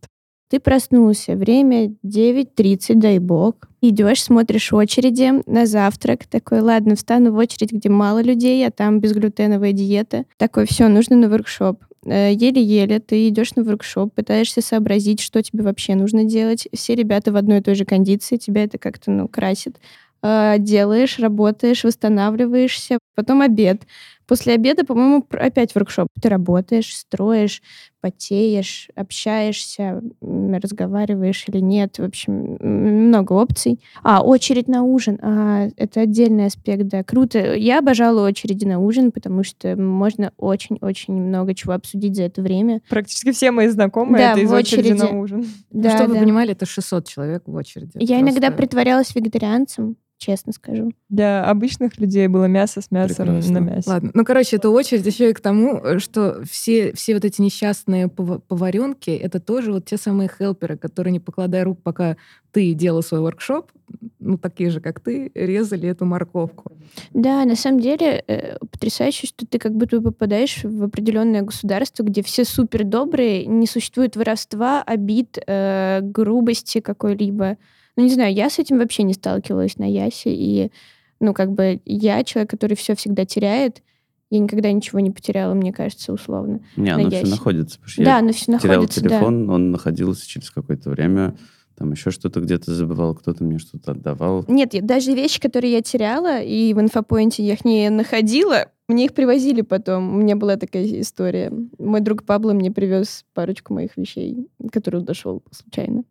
[0.50, 3.56] Ты проснулся, время 9.30, дай бог.
[3.82, 6.26] Идешь, смотришь очереди на завтрак.
[6.28, 10.24] Такой, ладно, встану в очередь, где мало людей, а там безглютеновая диета.
[10.38, 11.84] Такой, все, нужно на воркшоп.
[12.08, 16.68] Э, еле-еле ты идешь на воркшоп, пытаешься сообразить, что тебе вообще нужно делать.
[16.74, 19.78] Все ребята в одной и той же кондиции, тебя это как-то, ну, красит.
[20.24, 23.84] Э, делаешь, работаешь, восстанавливаешься, потом обед.
[24.28, 26.10] После обеда, по-моему, опять воркшоп.
[26.22, 27.62] Ты работаешь, строишь,
[28.02, 31.98] потеешь, общаешься, разговариваешь или нет.
[31.98, 33.80] В общем, много опций.
[34.04, 35.18] А, очередь на ужин.
[35.22, 37.04] А, это отдельный аспект, да.
[37.04, 37.56] Круто.
[37.56, 42.82] Я обожала очереди на ужин, потому что можно очень-очень много чего обсудить за это время.
[42.90, 44.92] Практически все мои знакомые да, это из очереди.
[44.92, 45.46] очереди на ужин.
[45.72, 46.20] Да, Чтобы да.
[46.20, 47.92] вы понимали, это 600 человек в очереди.
[47.96, 48.40] Я Просто...
[48.40, 50.92] иногда притворялась вегетарианцем честно скажу.
[51.10, 53.60] Для обычных людей было мясо с мясом Прекрасно.
[53.60, 53.90] на мясе.
[53.90, 58.08] Ладно, ну, короче, это очередь еще и к тому, что все, все вот эти несчастные
[58.08, 62.18] поваренки, это тоже вот те самые хелперы, которые, не покладая рук, пока
[62.52, 63.72] ты делал свой воркшоп,
[64.18, 66.72] ну, такие же, как ты, резали эту морковку.
[67.14, 72.24] Да, на самом деле э, потрясающе, что ты как будто попадаешь в определенное государство, где
[72.24, 77.60] все супер добрые, не существует воровства, обид, э, грубости какой-либо.
[77.96, 80.72] Ну, не знаю, я с этим вообще не сталкивалась на Ясе, и,
[81.20, 83.84] ну, как бы я человек, который все всегда теряет,
[84.30, 86.62] я никогда ничего не потеряла, мне кажется, условно.
[86.76, 87.80] Не, оно все находится.
[87.98, 89.54] да, оно все находится, терял телефон, да.
[89.54, 91.38] он находился через какое-то время,
[91.78, 94.44] там еще что-то где-то забывал, кто-то мне что-то отдавал.
[94.48, 99.14] Нет, даже вещи, которые я теряла, и в инфопоинте я их не находила, мне их
[99.14, 100.16] привозили потом.
[100.16, 101.52] У меня была такая история.
[101.78, 106.04] Мой друг Пабло мне привез парочку моих вещей, которые он дошел случайно.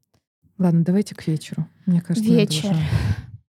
[0.58, 1.66] Ладно, давайте к вечеру.
[1.84, 2.74] Мне кажется, вечер.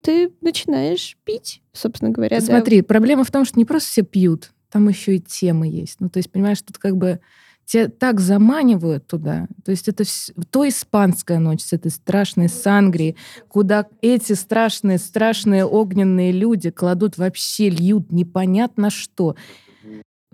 [0.03, 2.40] Ты начинаешь пить, собственно говоря.
[2.40, 2.87] Смотри, да.
[2.87, 6.00] проблема в том, что не просто все пьют, там еще и темы есть.
[6.00, 7.20] Ну, то есть, понимаешь, тут как бы
[7.64, 9.46] тебя так заманивают туда.
[9.64, 13.16] То есть это все, то испанская ночь с этой страшной сангрией,
[13.48, 19.37] куда эти страшные, страшные огненные люди кладут вообще, льют непонятно что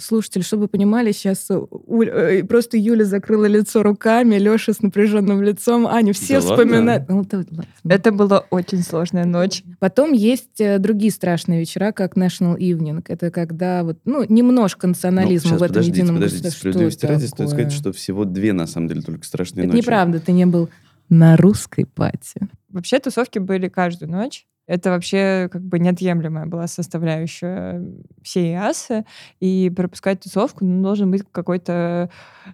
[0.00, 5.86] слушатели, чтобы вы понимали, сейчас э, просто Юля закрыла лицо руками, Леша с напряженным лицом,
[5.86, 7.08] Аня, все да вспоминают.
[7.08, 9.62] Ну, да, Это была очень сложная ночь.
[9.78, 13.04] Потом есть э, другие страшные вечера, как National Evening.
[13.06, 17.50] Это когда вот, ну, немножко национализма ну, в этом подождите, едином подождите, справедливости ради стоит
[17.50, 19.82] сказать, что всего две, на самом деле, только страшные Это ночи.
[19.82, 20.68] неправда, ты не был
[21.08, 22.40] на русской пати.
[22.68, 27.84] Вообще тусовки были каждую ночь это вообще как бы неотъемлемая была составляющая
[28.22, 29.04] всей ИАСы,
[29.40, 32.08] и пропускать тусовку ну, должен быть какой-то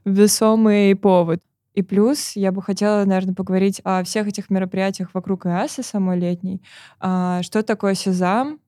[0.06, 1.42] весомый повод.
[1.74, 6.62] И плюс я бы хотела, наверное, поговорить о всех этих мероприятиях вокруг ИАСы самой летней.
[7.00, 8.60] А, что такое Сезам?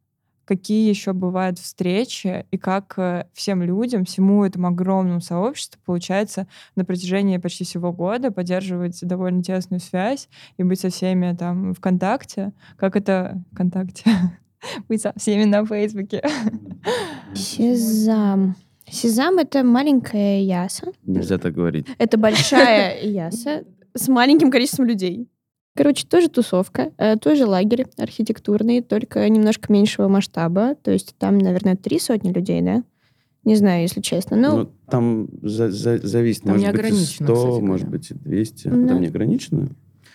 [0.48, 6.86] Какие еще бывают встречи и как э, всем людям, всему этому огромному сообществу получается на
[6.86, 12.52] протяжении почти всего года поддерживать довольно тесную связь и быть со всеми там в контакте.
[12.78, 14.10] Как это ВКонтакте?
[14.88, 16.26] Быть со всеми на Фейсбуке.
[17.34, 18.56] Сезам.
[18.90, 20.92] Сезам— это маленькая яса.
[21.04, 21.86] Нельзя так говорить.
[21.98, 25.28] Это большая яса с маленьким количеством людей.
[25.78, 30.74] Короче, тоже тусовка, э, тоже лагерь архитектурный, только немножко меньшего масштаба.
[30.74, 32.82] То есть там, наверное, три сотни людей, да?
[33.44, 34.36] Не знаю, если честно.
[34.36, 34.56] Но...
[34.56, 38.68] Ну, там за за зависит, там может быть, и 100, кстати, может быть, и 200.
[38.68, 39.68] Ну, там не ограничено?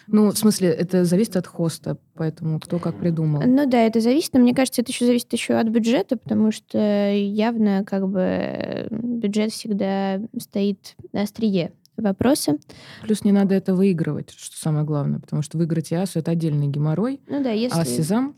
[0.08, 3.42] Ну, в смысле, это зависит от хоста, поэтому кто как придумал.
[3.46, 7.10] Ну да, это зависит, но мне кажется, это еще зависит еще от бюджета, потому что
[7.14, 11.72] явно как бы бюджет всегда стоит на острие
[12.04, 12.60] вопросы.
[13.02, 17.22] Плюс не надо это выигрывать, что самое главное, потому что выиграть ИАСу— это отдельный геморрой.
[17.28, 17.80] Ну да, если...
[17.80, 18.36] А Сезам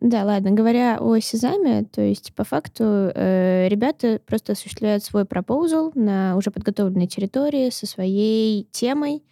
[0.00, 0.52] да, ладно.
[0.52, 6.50] Говоря о Сезаме, то есть по факту э, ребята просто осуществляют свой пропозал на уже
[6.50, 9.22] подготовленной территории со своей темой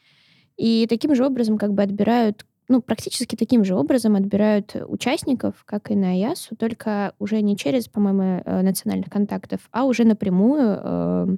[0.59, 5.90] и таким же образом как бы отбирают ну, практически таким же образом отбирают участников, как
[5.90, 11.37] и на АЯСу, только уже не через, по-моему, э, национальных контактов, а уже напрямую, э,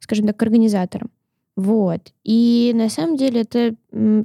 [0.00, 1.12] скажем так, к организаторам.
[1.58, 2.12] Вот.
[2.22, 3.74] И на самом деле это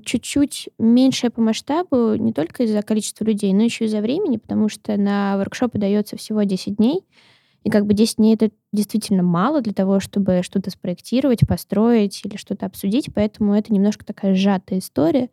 [0.06, 4.96] чуть-чуть меньшее по масштабу не только из-за количества людей, но еще из-за времени, потому что
[4.98, 7.02] на воркшопы дается всего 10 дней.
[7.64, 12.38] И как бы 10 дней это действительно мало для того, чтобы что-то спроектировать, построить или
[12.38, 15.32] что-то обсудить, поэтому это немножко такая сжатая история.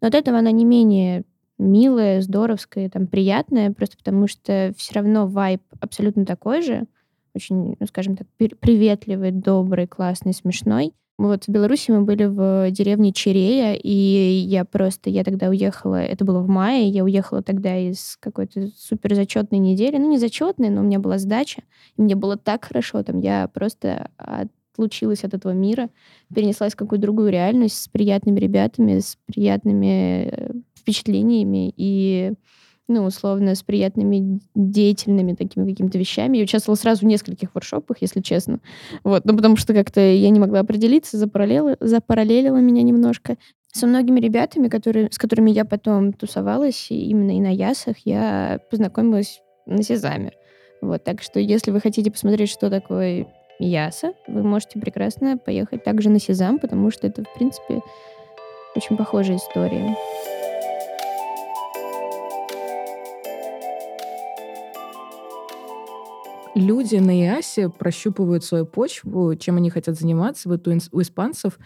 [0.00, 1.22] Но от этого она не менее
[1.56, 6.86] милая, здоровская, там, приятная, просто потому что все равно вайб абсолютно такой же,
[7.32, 8.26] очень, ну, скажем так,
[8.58, 10.94] приветливый, добрый, классный, смешной.
[11.18, 16.24] Вот в Беларуси мы были в деревне Черея, и я просто, я тогда уехала, это
[16.24, 20.80] было в мае, я уехала тогда из какой-то супер зачетной недели, ну не зачетной, но
[20.80, 21.62] у меня была сдача,
[21.96, 25.90] и мне было так хорошо, там я просто отлучилась от этого мира,
[26.32, 32.34] перенеслась в какую-то другую реальность с приятными ребятами, с приятными э, впечатлениями, и
[32.88, 36.38] ну, условно, с приятными деятельными такими какими-то вещами.
[36.38, 38.60] Я участвовала сразу в нескольких воршопах, если честно.
[39.04, 43.36] Вот, ну, потому что как-то я не могла определиться, запараллелила, запараллелила меня немножко.
[43.70, 48.60] Со многими ребятами, которые, с которыми я потом тусовалась, и именно и на Ясах, я
[48.70, 50.32] познакомилась на Сезаме.
[50.80, 53.26] Вот, так что если вы хотите посмотреть, что такое
[53.58, 57.82] Яса, вы можете прекрасно поехать также на Сезам, потому что это, в принципе,
[58.74, 59.94] очень похожая история.
[66.58, 70.48] Люди на ИАСе прощупывают свою почву, чем они хотят заниматься.
[70.48, 71.58] Вот у, у испанцев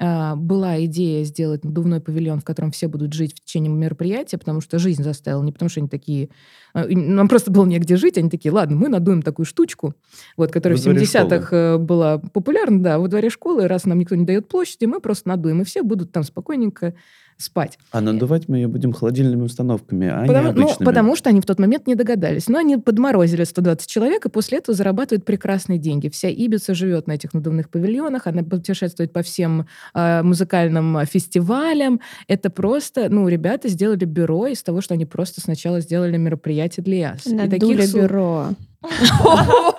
[0.00, 4.60] а, была идея сделать надувной павильон, в котором все будут жить в течение мероприятия, потому
[4.60, 6.28] что жизнь заставила, не потому что они такие...
[6.72, 9.94] А, нам просто было негде жить, они такие, ладно, мы надуем такую штучку,
[10.36, 14.24] вот, которая в 70-х э, была популярна, да, во дворе школы, раз нам никто не
[14.24, 16.94] дает площади, мы просто надуем, и все будут там спокойненько
[17.38, 17.78] спать.
[17.92, 20.76] А надувать мы ее будем холодильными установками, а потому, не обычными.
[20.80, 22.48] Ну, потому что они в тот момент не догадались.
[22.48, 26.08] Но они подморозили 120 человек, и после этого зарабатывают прекрасные деньги.
[26.08, 32.00] Вся Ибица живет на этих надувных павильонах, она путешествует по всем э, музыкальным фестивалям.
[32.26, 37.12] Это просто, ну, ребята сделали бюро из того, что они просто сначала сделали мероприятие для
[37.12, 37.26] ЯС.
[37.26, 37.94] Надули таких...
[37.94, 38.48] бюро.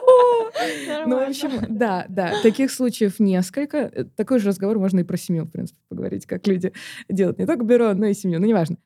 [1.06, 3.78] Ну, в общем, да, да, таких случаев несколько.
[3.78, 6.74] Э, такой же разговор можно и про семью, в принципе, поговорить, как люди
[7.10, 8.78] делают не только бюро, но и семью, ну, неважно.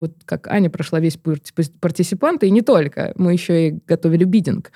[0.00, 3.12] Вот как Аня прошла весь путь партисипанта, и не только.
[3.16, 4.72] Мы еще и готовили бидинг.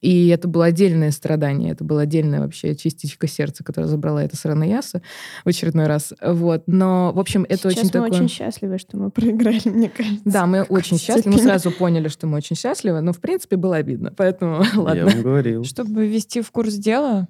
[0.00, 4.68] И это было отдельное страдание, это была отдельная вообще частичка сердца, которая забрала это сраное
[4.68, 5.02] ясо
[5.44, 6.12] в очередной раз.
[6.22, 6.64] Вот.
[6.66, 8.10] Но, в общем, это Сейчас очень мы такое...
[8.10, 10.22] очень счастливы, что мы проиграли, мне кажется.
[10.24, 11.36] Да, мы очень счастливы.
[11.36, 14.12] Мы сразу поняли, что мы очень счастливы, но, в принципе, было обидно.
[14.16, 14.98] Поэтому, ладно.
[14.98, 15.64] Я вам говорил.
[15.64, 17.28] Чтобы ввести в курс дела,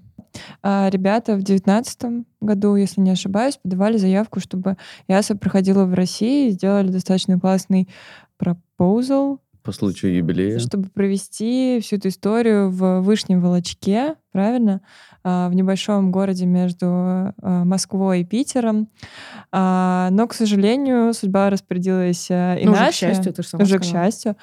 [0.62, 4.76] а, ребята в девятнадцатом году, если не ошибаюсь, подавали заявку, чтобы
[5.08, 7.88] ЯСА проходила в России, сделали достаточно классный
[8.36, 10.60] пропозал, по случаю юбилея.
[10.60, 14.80] Чтобы провести всю эту историю в Вышнем Волочке, правильно?
[15.24, 18.88] А, в небольшом городе между а, Москвой и Питером.
[19.50, 22.64] А, но, к сожалению, судьба распорядилась иначе.
[22.64, 24.36] Ну, уже к счастью, ты же Уже к счастью.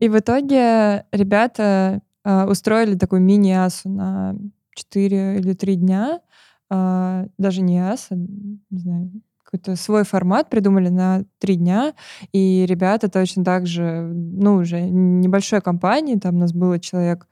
[0.00, 4.36] И в итоге ребята устроили такую мини-асу на
[4.74, 6.20] 4 или 3 дня.
[6.68, 9.10] Даже не аса, не знаю,
[9.52, 11.92] какой-то свой формат придумали на три дня,
[12.32, 17.28] и ребята точно так же, ну, уже небольшой компании, там у нас было человек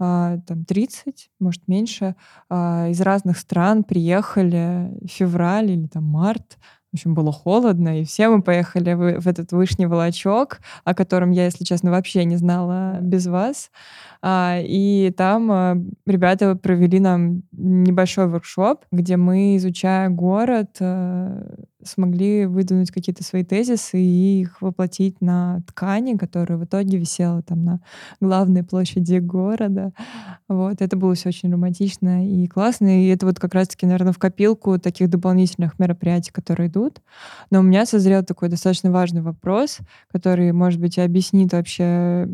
[0.00, 2.14] а, там 30, может, меньше,
[2.48, 6.56] а, из разных стран приехали в февраль или там март,
[6.90, 11.30] в общем, было холодно, и все мы поехали в, в этот вышний волочок, о котором
[11.32, 13.70] я, если честно, вообще не знала без вас.
[14.22, 22.46] А, и там а, ребята провели нам небольшой воркшоп, где мы, изучая город, а, смогли
[22.46, 27.80] выдвинуть какие-то свои тезисы и их воплотить на ткани, которая в итоге висела там на
[28.20, 29.92] главной площади города.
[30.48, 30.80] Вот.
[30.80, 33.04] Это было все очень романтично и классно.
[33.04, 37.00] И это вот как раз-таки, наверное, в копилку таких дополнительных мероприятий, которые идут.
[37.50, 39.78] Но у меня созрел такой достаточно важный вопрос,
[40.10, 42.28] который, может быть, объяснит вообще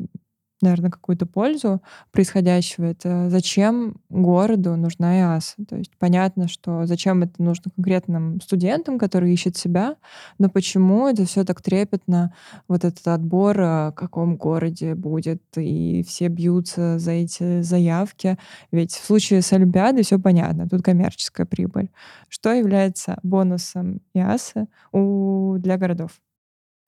[0.65, 2.87] наверное, какую-то пользу происходящего.
[2.87, 5.57] Это зачем городу нужна ИАС?
[5.69, 9.97] То есть понятно, что зачем это нужно конкретным студентам, которые ищут себя,
[10.39, 12.35] но почему это все так трепетно,
[12.69, 18.39] вот этот отбор, а, в каком городе будет, и все бьются за эти заявки.
[18.73, 21.91] Ведь в случае с Олимпиадой все понятно, тут коммерческая прибыль.
[22.29, 26.21] Что является бонусом ИАСа у, для городов?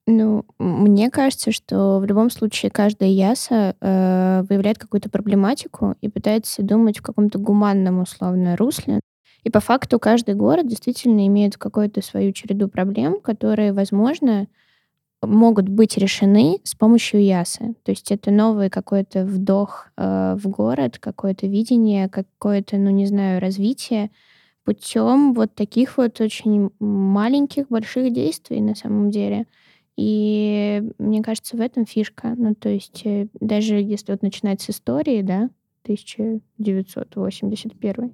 [0.09, 6.63] Ну, мне кажется, что в любом случае каждая яса э, выявляет какую-то проблематику и пытается
[6.63, 9.01] думать в каком-то гуманном условно русле.
[9.43, 14.47] И по факту каждый город действительно имеет какую-то свою череду проблем, которые, возможно,
[15.21, 17.75] могут быть решены с помощью ЯСы.
[17.83, 23.41] То есть это новый какой-то вдох э, в город, какое-то видение, какое-то, ну не знаю,
[23.41, 24.11] развитие
[24.65, 29.47] путем вот таких вот очень маленьких, больших действий на самом деле.
[29.97, 32.35] И мне кажется, в этом фишка.
[32.37, 35.49] Ну, то есть э, даже если вот начинать с истории, да,
[35.83, 38.13] 1981,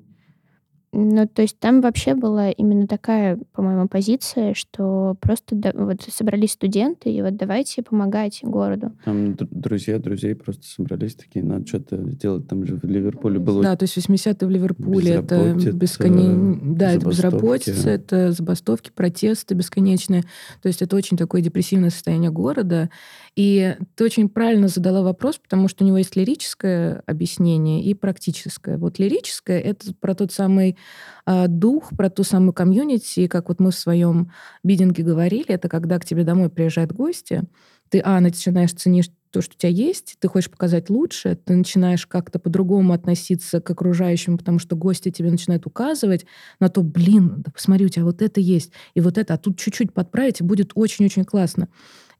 [0.93, 6.51] ну, то есть там вообще была именно такая, по-моему, позиция, что просто да, вот собрались
[6.51, 8.91] студенты, и вот давайте помогать городу.
[9.03, 12.47] Там друзья друзей просто собрались такие, надо что-то сделать.
[12.47, 13.63] Там же в Ливерпуле было...
[13.63, 16.75] Да, то есть 80-е в Ливерпуле это бесконечно...
[16.75, 20.21] Да, это безработица, это забастовки, протесты бесконечные.
[20.61, 22.89] То есть это очень такое депрессивное состояние города.
[23.35, 28.77] И ты очень правильно задала вопрос, потому что у него есть лирическое объяснение и практическое.
[28.77, 30.77] Вот лирическое— это про тот самый
[31.25, 34.31] э, дух, про ту самую комьюнити, как вот мы в своем
[34.63, 37.43] бидинге говорили, это когда к тебе домой приезжают гости,
[37.89, 42.05] ты, а, начинаешь ценить то, что у тебя есть, ты хочешь показать лучше, ты начинаешь
[42.07, 46.25] как-то по-другому относиться к окружающим, потому что гости тебе начинают указывать
[46.59, 49.59] на то, блин, да посмотри, у тебя вот это есть, и вот это, а тут
[49.59, 51.67] чуть-чуть подправить, и будет очень-очень классно.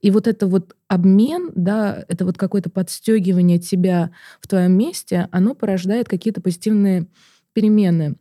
[0.02, 4.12] И вот это вот обмен, да, это вот какое-то подстегивание тебя
[4.42, 7.08] в твоем месте, оно порождает какие-то позитивные
[7.54, 8.16] перемены.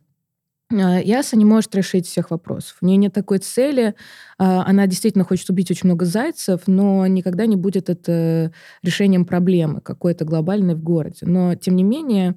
[0.73, 2.77] А, Яса не может решить всех вопросов.
[2.81, 3.95] У нее нет такой цели.
[4.37, 8.51] А, она действительно хочет убить очень много зайцев, но никогда не будет это
[8.81, 11.19] решением проблемы какой-то глобальной в городе.
[11.21, 12.35] Но, тем не менее,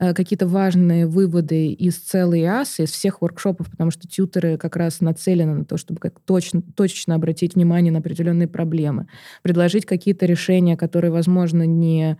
[0.00, 5.02] Э, какие-то важные выводы из целой ИАС, из всех воркшопов, потому что тьютеры как раз
[5.02, 9.08] нацелены на то, чтобы как точно, точечно обратить внимание на определенные проблемы,
[9.42, 12.16] предложить какие-то решения, которые, возможно, не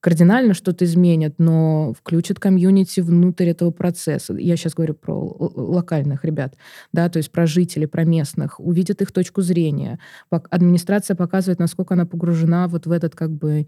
[0.00, 4.34] кардинально что-то изменят, но включат комьюнити внутрь этого процесса.
[4.34, 6.56] Я сейчас говорю про локальных ребят,
[6.92, 9.98] да, то есть про жителей, про местных, увидят их точку зрения.
[10.30, 13.66] Администрация показывает, насколько она погружена вот в этот как бы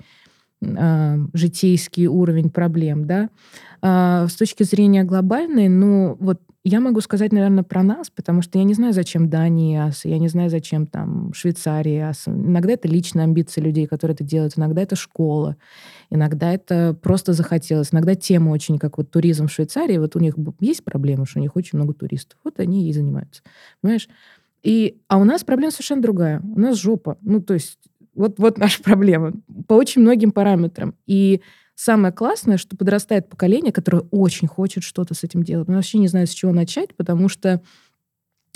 [0.63, 3.31] житейский уровень проблем, да.
[3.83, 8.59] Э, с точки зрения глобальной, ну, вот я могу сказать, наверное, про нас, потому что
[8.59, 12.29] я не знаю, зачем Дания АС, я не знаю, зачем там Швейцария АС.
[12.29, 15.57] Иногда это личные амбиции людей, которые это делают, иногда это школа,
[16.11, 20.35] иногда это просто захотелось, иногда тема очень, как вот туризм в Швейцарии, вот у них
[20.61, 23.43] есть проблема, что у них очень много туристов, вот они ей занимаются,
[23.81, 24.09] понимаешь?
[24.63, 26.41] И, а у нас проблема совершенно другая.
[26.41, 27.17] У нас жопа.
[27.23, 27.79] Ну, то есть
[28.21, 29.33] вот, вот наша проблема
[29.67, 30.95] по очень многим параметрам.
[31.07, 31.41] И
[31.75, 35.69] самое классное, что подрастает поколение, которое очень хочет что-то с этим делать.
[35.69, 37.63] Но вообще не знаю, с чего начать, потому что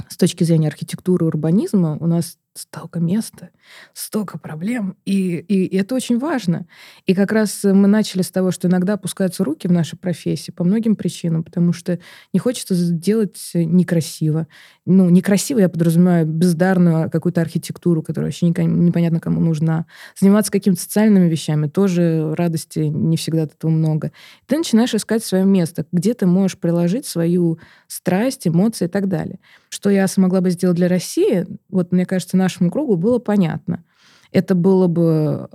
[0.08, 3.50] с точки зрения архитектуры урбанизма у нас столько места,
[3.92, 6.66] столько проблем, и, и, и это очень важно.
[7.04, 10.62] И как раз мы начали с того, что иногда опускаются руки в нашей профессии по
[10.62, 11.98] многим причинам, потому что
[12.32, 14.46] не хочется сделать некрасиво.
[14.86, 19.86] Ну, некрасиво я подразумеваю бездарную какую-то архитектуру, которая вообще непонятно кому нужна.
[20.18, 24.12] Заниматься какими-то социальными вещами тоже радости не всегда от этого много.
[24.46, 29.40] Ты начинаешь искать свое место, где ты можешь приложить свою страсть, эмоции и так далее.
[29.70, 33.84] Что я смогла бы сделать для России, вот мне кажется, нашему кругу было понятно.
[34.30, 35.48] Это было бы,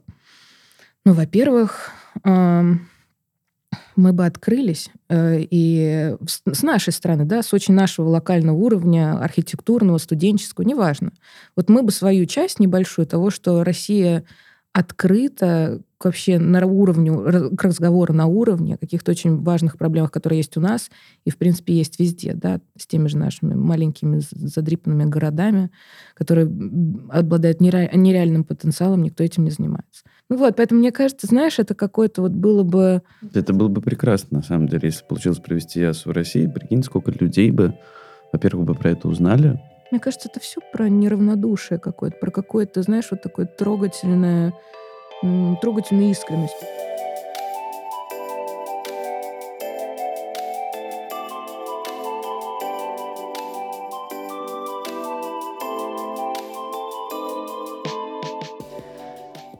[1.05, 1.91] ну, во-первых,
[3.99, 9.97] мы бы открылись, э, и с нашей стороны, да, с очень нашего локального уровня, архитектурного,
[9.97, 11.11] студенческого, неважно.
[11.55, 14.23] Вот мы бы свою часть небольшую того, что Россия
[14.79, 17.11] открыто вообще на уровне,
[17.57, 20.89] к разговору на уровне каких-то очень важных проблемах, которые есть у нас
[21.25, 25.69] и, в принципе, есть везде, да, с теми же нашими маленькими задрипанными городами,
[26.13, 26.49] которые
[27.09, 30.03] обладают нереальным потенциалом, никто этим не занимается.
[30.29, 33.01] Ну вот, поэтому мне кажется, знаешь, это какое-то вот было бы...
[33.33, 36.47] Это было бы прекрасно, на самом деле, если получилось провести ЯСУ в России.
[36.47, 37.75] Прикинь, сколько людей бы,
[38.31, 39.59] во-первых, бы про это узнали,
[39.91, 44.53] мне кажется, это все про неравнодушие какое-то, про какое-то, знаешь, вот такое трогательное,
[45.61, 46.55] трогательную искренность.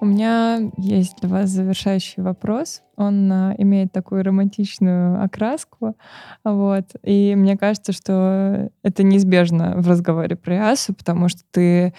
[0.01, 2.81] У меня есть для вас завершающий вопрос.
[2.95, 5.97] Он а, имеет такую романтичную окраску.
[6.45, 6.85] Вот.
[7.03, 11.93] И мне кажется, что это неизбежно в разговоре про Ясу, потому что ты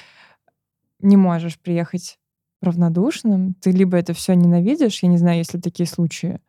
[1.00, 2.18] не можешь приехать
[2.62, 3.54] равнодушным.
[3.60, 6.40] Ты либо это все ненавидишь, я не знаю, есть ли такие случаи,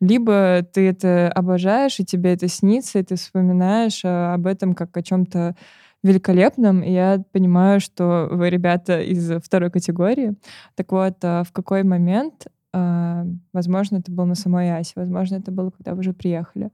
[0.00, 4.96] либо ты это обожаешь, и тебе это снится, и ты вспоминаешь а, об этом как
[4.96, 5.56] о чем-то
[6.02, 6.82] великолепным.
[6.82, 10.34] И я понимаю, что вы ребята из второй категории.
[10.74, 15.50] Так вот, а в какой момент а, возможно, это было на самой Асе, возможно, это
[15.50, 16.70] было, когда вы уже приехали,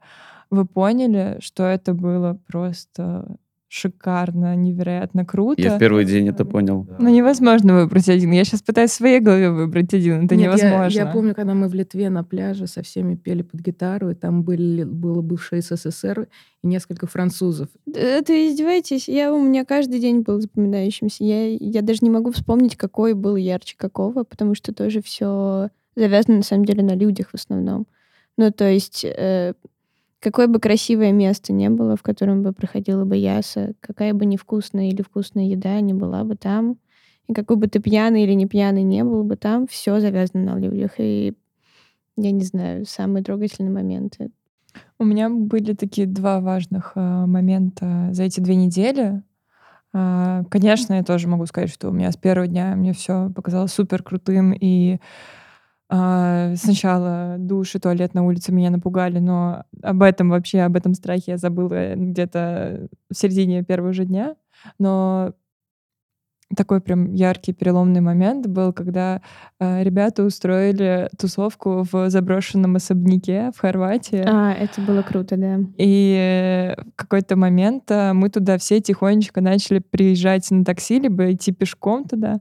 [0.51, 3.37] вы поняли, что это было просто
[3.75, 5.61] шикарно, невероятно круто.
[5.61, 6.87] Я в первый день это понял.
[6.99, 8.31] Ну, невозможно выбрать один.
[8.31, 10.27] Я сейчас пытаюсь в своей голове выбрать один.
[10.27, 10.99] Это Нет, я- невозможно.
[10.99, 14.45] Я, помню, когда мы в Литве на пляже со всеми пели под гитару, и там
[14.45, 16.29] были, было бывшее СССР
[16.63, 17.69] и несколько французов.
[17.93, 19.09] Это издеваетесь?
[19.09, 21.25] Я, у меня каждый день был запоминающимся.
[21.25, 26.37] Я, я даже не могу вспомнить, какой был ярче какого, потому что тоже все завязано,
[26.37, 27.89] на самом деле, на людях в основном.
[28.37, 29.55] Ну, то есть, э,
[30.25, 34.89] какое бы красивое место не было, в котором бы проходила бы яса, какая бы невкусная
[34.89, 36.79] или вкусная еда не была бы там,
[37.29, 40.59] и какой бы ты пьяный или не пьяный не был бы там, все завязано на
[40.59, 40.93] людях.
[40.99, 41.35] И
[42.17, 44.31] я не знаю, самые трогательные моменты.
[44.99, 49.23] У меня были такие два важных а, момента за эти две недели.
[49.93, 53.73] А, Конечно, я тоже могу сказать, что у меня с первого дня мне все показалось
[53.73, 55.01] супер крутым, и
[55.89, 61.33] сначала душ и туалет на улице меня напугали, но об этом вообще, об этом страхе
[61.33, 64.37] я забыла где-то в середине первого же дня.
[64.79, 65.35] Но
[66.57, 69.23] такой прям яркий переломный момент был, когда
[69.59, 74.23] а, ребята устроили тусовку в заброшенном особняке в Хорватии.
[74.27, 75.59] А, это было круто, да.
[75.79, 81.33] И э, в какой-то момент а, мы туда все тихонечко начали приезжать на такси, либо
[81.33, 82.41] идти пешком туда.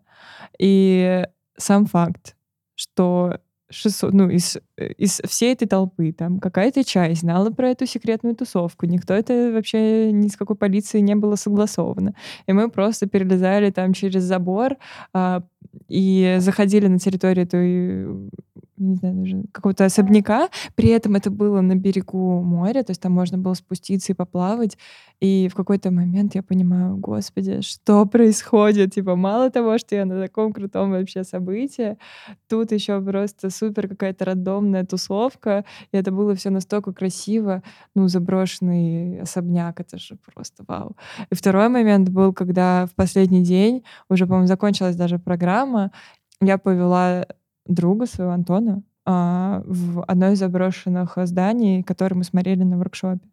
[0.60, 1.26] И
[1.58, 2.36] сам факт,
[2.84, 7.86] что 600, ну, из, э, из всей этой толпы там какая-то часть знала про эту
[7.86, 8.86] секретную тусовку.
[8.86, 12.14] Никто это вообще ни с какой полицией не было согласовано.
[12.48, 14.78] И мы просто перелезали там через забор
[15.14, 15.44] а,
[15.88, 18.30] и заходили на территорию этой
[18.84, 20.50] не знаю, даже какого-то особняка.
[20.76, 24.78] При этом это было на берегу моря, то есть там можно было спуститься и поплавать.
[25.20, 28.94] И в какой-то момент я понимаю, господи, что происходит?
[28.94, 31.98] Типа, мало того, что я на таком крутом вообще событии,
[32.50, 35.64] тут еще просто супер какая-то рандомная тусовка.
[35.92, 37.64] И это было все настолько красиво.
[37.96, 40.98] Ну, заброшенный особняк, это же просто вау.
[41.32, 45.92] И второй момент был, когда в последний день, уже, по-моему, закончилась даже программа,
[46.42, 47.26] я повела
[47.66, 53.28] друга своего Антона а, в одно из заброшенных зданий, которые мы смотрели на воркшопе.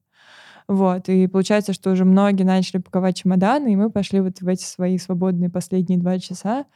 [0.69, 4.63] Вот, и получается, что уже многие начали паковать чемоданы, и мы пошли вот в эти
[4.63, 6.67] свои свободные последние два часа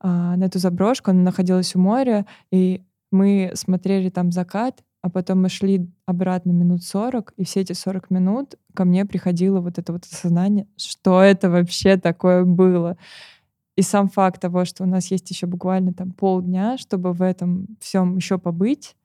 [0.00, 1.10] а, на эту заброшку.
[1.10, 6.82] Она находилась у моря, и мы смотрели там закат, а потом мы шли обратно минут
[6.82, 11.48] 40, и все эти 40 минут ко мне приходило вот это вот осознание, что это
[11.50, 12.96] вообще такое было.
[13.78, 17.76] И сам факт того, что у нас есть еще буквально там полдня, чтобы в этом
[17.78, 18.96] всем еще побыть,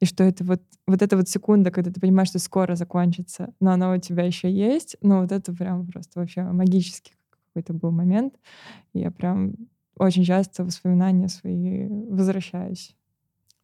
[0.00, 3.72] и что это вот, вот эта вот секунда, когда ты понимаешь, что скоро закончится, но
[3.72, 7.12] она у тебя еще есть, ну вот это прям просто вообще магический
[7.48, 8.36] какой-то был момент.
[8.94, 9.52] И я прям
[9.98, 12.96] очень часто воспоминания свои возвращаюсь.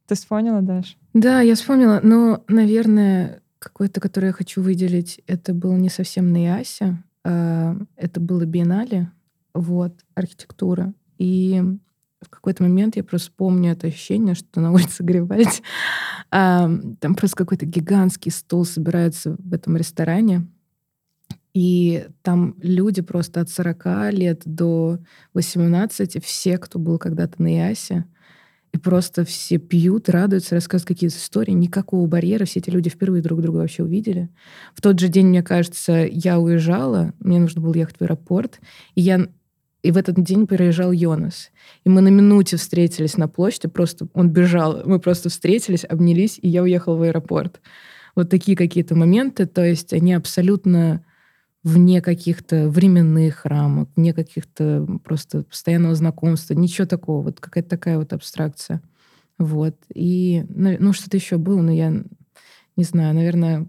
[0.06, 0.98] Ты вспомнила, Даш?
[1.14, 6.44] Да, я вспомнила, но, наверное, какой-то, который я хочу выделить, это был не совсем на
[6.44, 9.10] Ясе, а это было биеннале,
[9.60, 10.92] вот, архитектура.
[11.18, 11.62] И
[12.20, 15.62] в какой-то момент я просто помню это ощущение, что на улице Грибальди
[16.30, 20.46] а, там просто какой-то гигантский стол собирается в этом ресторане,
[21.54, 24.98] и там люди просто от 40 лет до
[25.34, 28.04] 18, все, кто был когда-то на Ясе,
[28.72, 31.52] и просто все пьют, радуются, рассказывают какие-то истории.
[31.52, 32.44] Никакого барьера.
[32.44, 34.28] Все эти люди впервые друг друга вообще увидели.
[34.74, 37.14] В тот же день, мне кажется, я уезжала.
[37.18, 38.60] Мне нужно было ехать в аэропорт.
[38.94, 39.26] И я
[39.82, 41.50] и в этот день приезжал Йонас.
[41.84, 43.68] И мы на минуте встретились на площади.
[43.68, 44.82] Просто он бежал.
[44.84, 47.60] Мы просто встретились, обнялись, и я уехала в аэропорт.
[48.16, 49.46] Вот такие какие-то моменты.
[49.46, 51.04] То есть они абсолютно
[51.62, 58.12] вне каких-то временных рамок, вне каких-то просто постоянного знакомства, ничего такого, вот какая-то такая вот
[58.12, 58.80] абстракция.
[59.38, 59.76] Вот.
[59.94, 62.02] И, ну, что-то еще было, но я
[62.76, 63.68] не знаю, наверное,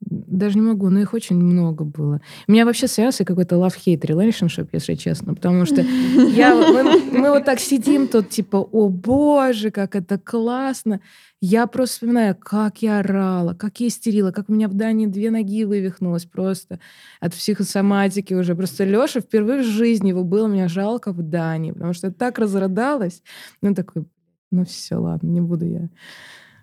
[0.00, 2.20] даже не могу, но их очень много было.
[2.48, 7.30] У меня вообще с Ясой какой-то love-hate relationship, если честно, потому что я, мы, мы
[7.30, 11.00] вот так сидим тут, типа, о боже, как это классно.
[11.42, 15.30] Я просто вспоминаю, как я орала, как я истерила, как у меня в Дании две
[15.30, 16.80] ноги вывихнулось просто
[17.20, 18.54] от психосоматики уже.
[18.54, 22.38] Просто Леша впервые в жизни его было меня жалко в Дании, потому что я так
[22.38, 23.22] разрыдалась.
[23.62, 24.04] Ну, такой,
[24.50, 25.88] ну все, ладно, не буду я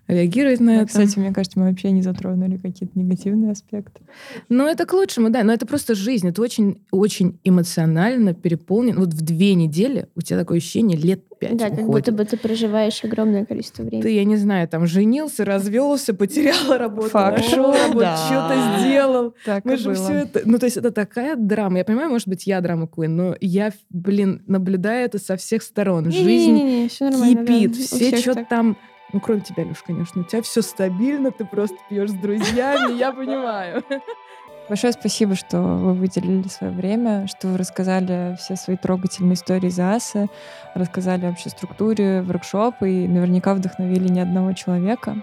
[0.08, 0.86] реагировать на Да, это.
[0.88, 4.00] Кстати, мне кажется, мы вообще не затронули какие-то негативные аспекты.
[4.48, 5.44] Ну, это к лучшему, да.
[5.44, 6.26] Но это просто жизнь.
[6.28, 8.98] Это очень, очень эмоционально переполнен.
[8.98, 12.06] Вот в две недели у тебя такое ощущение лет пять Да, как уходит.
[12.06, 14.02] будто бы ты проживаешь огромное количество времени.
[14.02, 17.38] Ты, я не знаю, там женился, развелся, потерял работу, Факт.
[17.38, 18.16] нашел работу, Да.
[18.16, 19.34] что-то сделал.
[19.44, 19.94] Так Мы же было.
[19.94, 20.40] все это...
[20.44, 21.78] Ну, то есть это такая драма.
[21.78, 26.10] Я понимаю, может быть, я драма Куин, но я, блин, наблюдаю это со всех сторон.
[26.10, 27.46] Жизнь Не-не-не, всё нормально, да.
[27.46, 28.76] кипит, У все что-то там...
[29.12, 30.20] Ну, кроме тебя, Леш, конечно.
[30.20, 33.82] У тебя все стабильно, ты просто пьешь с друзьями, я понимаю.
[34.68, 39.78] Большое спасибо, что вы выделили свое время, что вы рассказали все свои трогательные истории из
[39.80, 40.28] АСы,
[40.74, 45.16] рассказали вообще структуре воркшопа и наверняка вдохновили ни одного человека,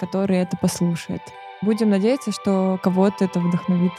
[0.00, 1.22] который это послушает.
[1.62, 3.92] Будем надеяться, что кого-то это вдохновит.